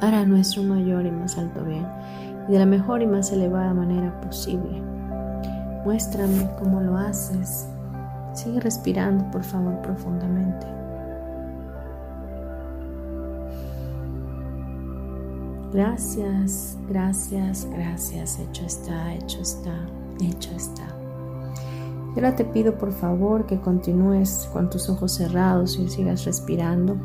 [0.00, 1.86] para nuestro mayor y más alto bien
[2.48, 4.82] y de la mejor y más elevada manera posible.
[5.84, 7.68] Muéstrame cómo lo haces.
[8.34, 10.66] Sigue respirando, por favor, profundamente.
[15.76, 18.38] Gracias, gracias, gracias.
[18.38, 19.86] Hecho está, hecho está,
[20.22, 20.88] hecho está.
[22.14, 26.96] Y ahora te pido por favor que continúes con tus ojos cerrados y sigas respirando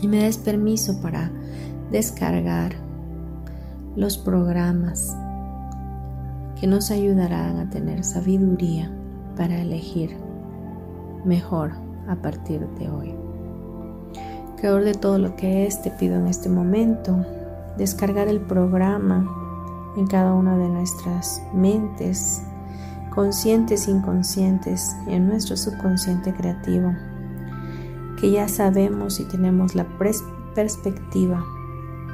[0.00, 1.30] y me des permiso para
[1.92, 2.72] descargar
[3.94, 5.16] los programas
[6.60, 8.90] que nos ayudarán a tener sabiduría
[9.36, 10.16] para elegir
[11.24, 11.74] mejor
[12.08, 13.14] a partir de hoy.
[14.56, 17.24] Creador de todo lo que es, te pido en este momento
[17.78, 19.26] descargar el programa
[19.96, 22.42] en cada una de nuestras mentes,
[23.14, 26.92] conscientes e inconscientes, en nuestro subconsciente creativo,
[28.20, 29.86] que ya sabemos y tenemos la
[30.54, 31.44] perspectiva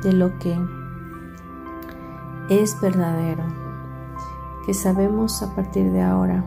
[0.02, 0.56] de lo que
[2.50, 3.44] es verdadero,
[4.66, 6.44] que sabemos a partir de ahora,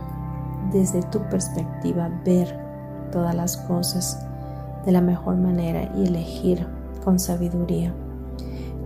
[0.71, 2.55] desde tu perspectiva, ver
[3.11, 4.19] todas las cosas
[4.85, 6.67] de la mejor manera y elegir
[7.03, 7.93] con sabiduría,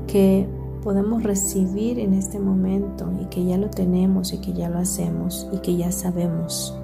[0.07, 0.47] que
[0.83, 5.47] podemos recibir en este momento y que ya lo tenemos y que ya lo hacemos
[5.51, 6.77] y que ya sabemos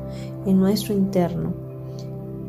[0.46, 1.54] en nuestro interno,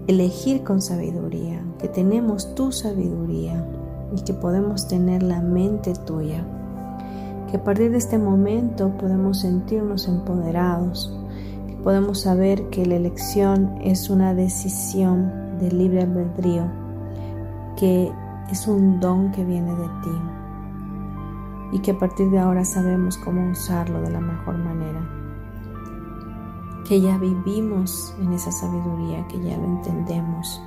[0.07, 3.67] elegir con sabiduría, que tenemos tu sabiduría
[4.15, 6.47] y que podemos tener la mente tuya.
[7.51, 11.13] Que a partir de este momento podemos sentirnos empoderados,
[11.67, 16.65] que podemos saber que la elección es una decisión de libre albedrío,
[17.77, 18.13] que
[18.51, 20.38] es un don que viene de ti
[21.73, 25.01] y que a partir de ahora sabemos cómo usarlo de la mejor manera.
[26.87, 30.63] Que ya vivimos en esa sabiduría, que ya lo entendemos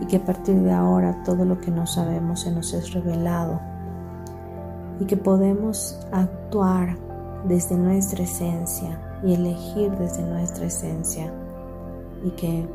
[0.00, 3.60] y que a partir de ahora todo lo que no sabemos se nos es revelado
[5.00, 6.96] y que podemos actuar
[7.46, 11.32] desde nuestra esencia y elegir desde nuestra esencia
[12.24, 12.66] y que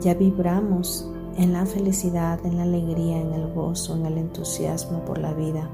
[0.00, 5.18] ya vibramos en la felicidad, en la alegría, en el gozo, en el entusiasmo por
[5.18, 5.68] la vida.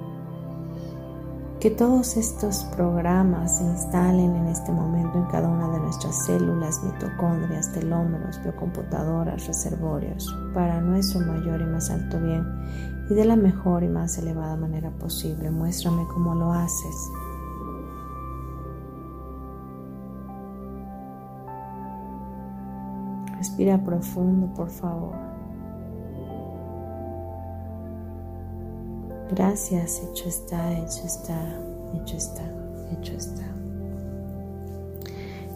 [1.63, 6.83] Que todos estos programas se instalen en este momento en cada una de nuestras células,
[6.83, 12.45] mitocondrias, telómeros, biocomputadoras, reservorios, para nuestro mayor y más alto bien
[13.09, 15.53] y de la mejor y más elevada manera posible.
[15.53, 17.11] Muéstrame cómo lo haces.
[23.39, 25.32] Respira profundo, por favor.
[29.31, 31.59] Gracias, hecho está, hecho está,
[31.95, 32.43] hecho está,
[32.93, 33.53] hecho está.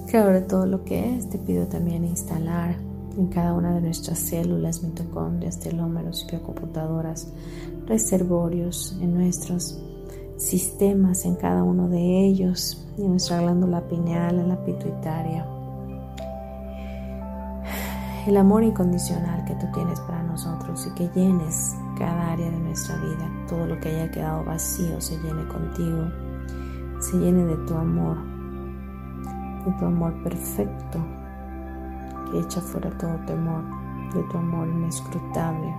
[0.07, 2.77] Creador de todo lo que es, te pido también instalar
[3.17, 7.29] en cada una de nuestras células, mitocondrias, telómeros, biocomputadoras,
[7.87, 9.79] reservorios, en nuestros
[10.37, 15.47] sistemas, en cada uno de ellos, en nuestra glándula pineal, en la pituitaria.
[18.27, 22.97] El amor incondicional que tú tienes para nosotros y que llenes cada área de nuestra
[22.97, 26.09] vida, todo lo que haya quedado vacío se llene contigo,
[27.01, 28.16] se llene de tu amor,
[29.64, 30.99] de tu amor perfecto,
[32.30, 33.64] que echa fuera todo temor,
[34.14, 35.74] de tu amor inescrutable,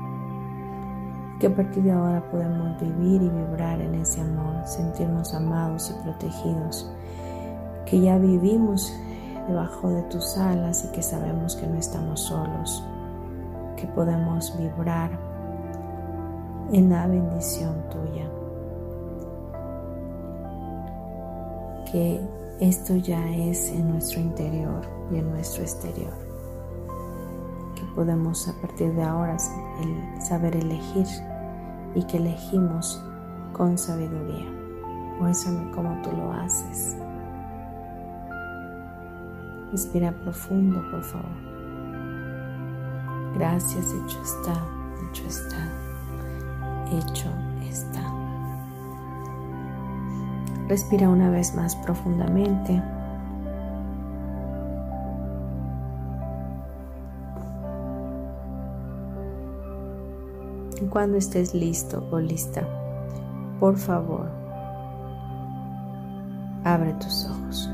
[1.39, 6.03] que a partir de ahora podemos vivir y vibrar en ese amor, sentirnos amados y
[6.03, 6.91] protegidos,
[7.85, 8.93] que ya vivimos
[9.47, 12.83] debajo de tus alas y que sabemos que no estamos solos,
[13.77, 15.26] que podemos vibrar
[16.71, 18.29] en la bendición tuya.
[21.91, 22.19] Que
[22.59, 26.13] esto ya es en nuestro interior y en nuestro exterior.
[27.75, 29.37] Que podemos a partir de ahora
[30.19, 31.07] saber elegir
[31.95, 33.01] y que elegimos
[33.53, 34.51] con sabiduría.
[35.19, 36.97] Muéstrame cómo tú lo haces.
[39.71, 41.47] Respira profundo, por favor.
[43.35, 44.53] Gracias, hecho está,
[45.09, 45.76] hecho está
[46.91, 47.29] hecho
[47.63, 48.01] está.
[50.67, 52.81] Respira una vez más profundamente.
[60.89, 62.67] Cuando estés listo o lista,
[63.59, 64.29] por favor,
[66.63, 67.69] abre tus ojos.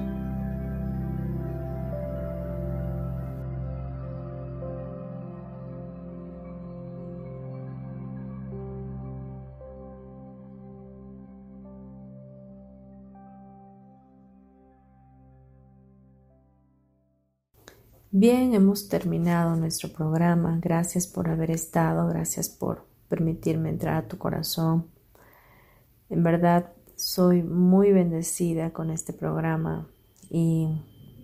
[18.16, 20.60] Bien, hemos terminado nuestro programa.
[20.62, 24.86] Gracias por haber estado, gracias por permitirme entrar a tu corazón.
[26.12, 29.90] En verdad, soy muy bendecida con este programa
[30.30, 30.68] y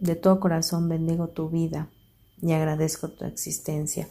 [0.02, 1.92] de todo corazón bendigo tu vida
[2.42, 4.08] y agradezco tu existencia.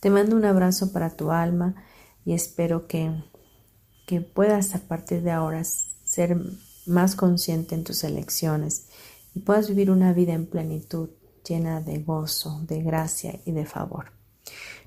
[0.00, 1.84] Te mando un abrazo para tu alma
[2.24, 3.12] y espero que,
[4.06, 6.38] que puedas a partir de ahora ser
[6.86, 8.88] más consciente en tus elecciones
[9.34, 11.10] y puedas vivir una vida en plenitud,
[11.46, 14.12] llena de gozo, de gracia y de favor.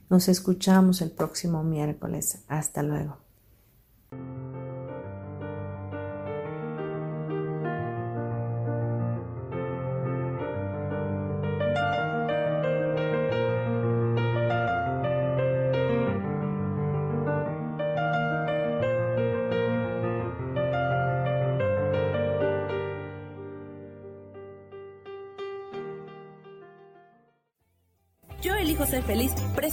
[0.10, 2.44] Nos escuchamos el próximo miércoles.
[2.48, 3.18] Hasta luego.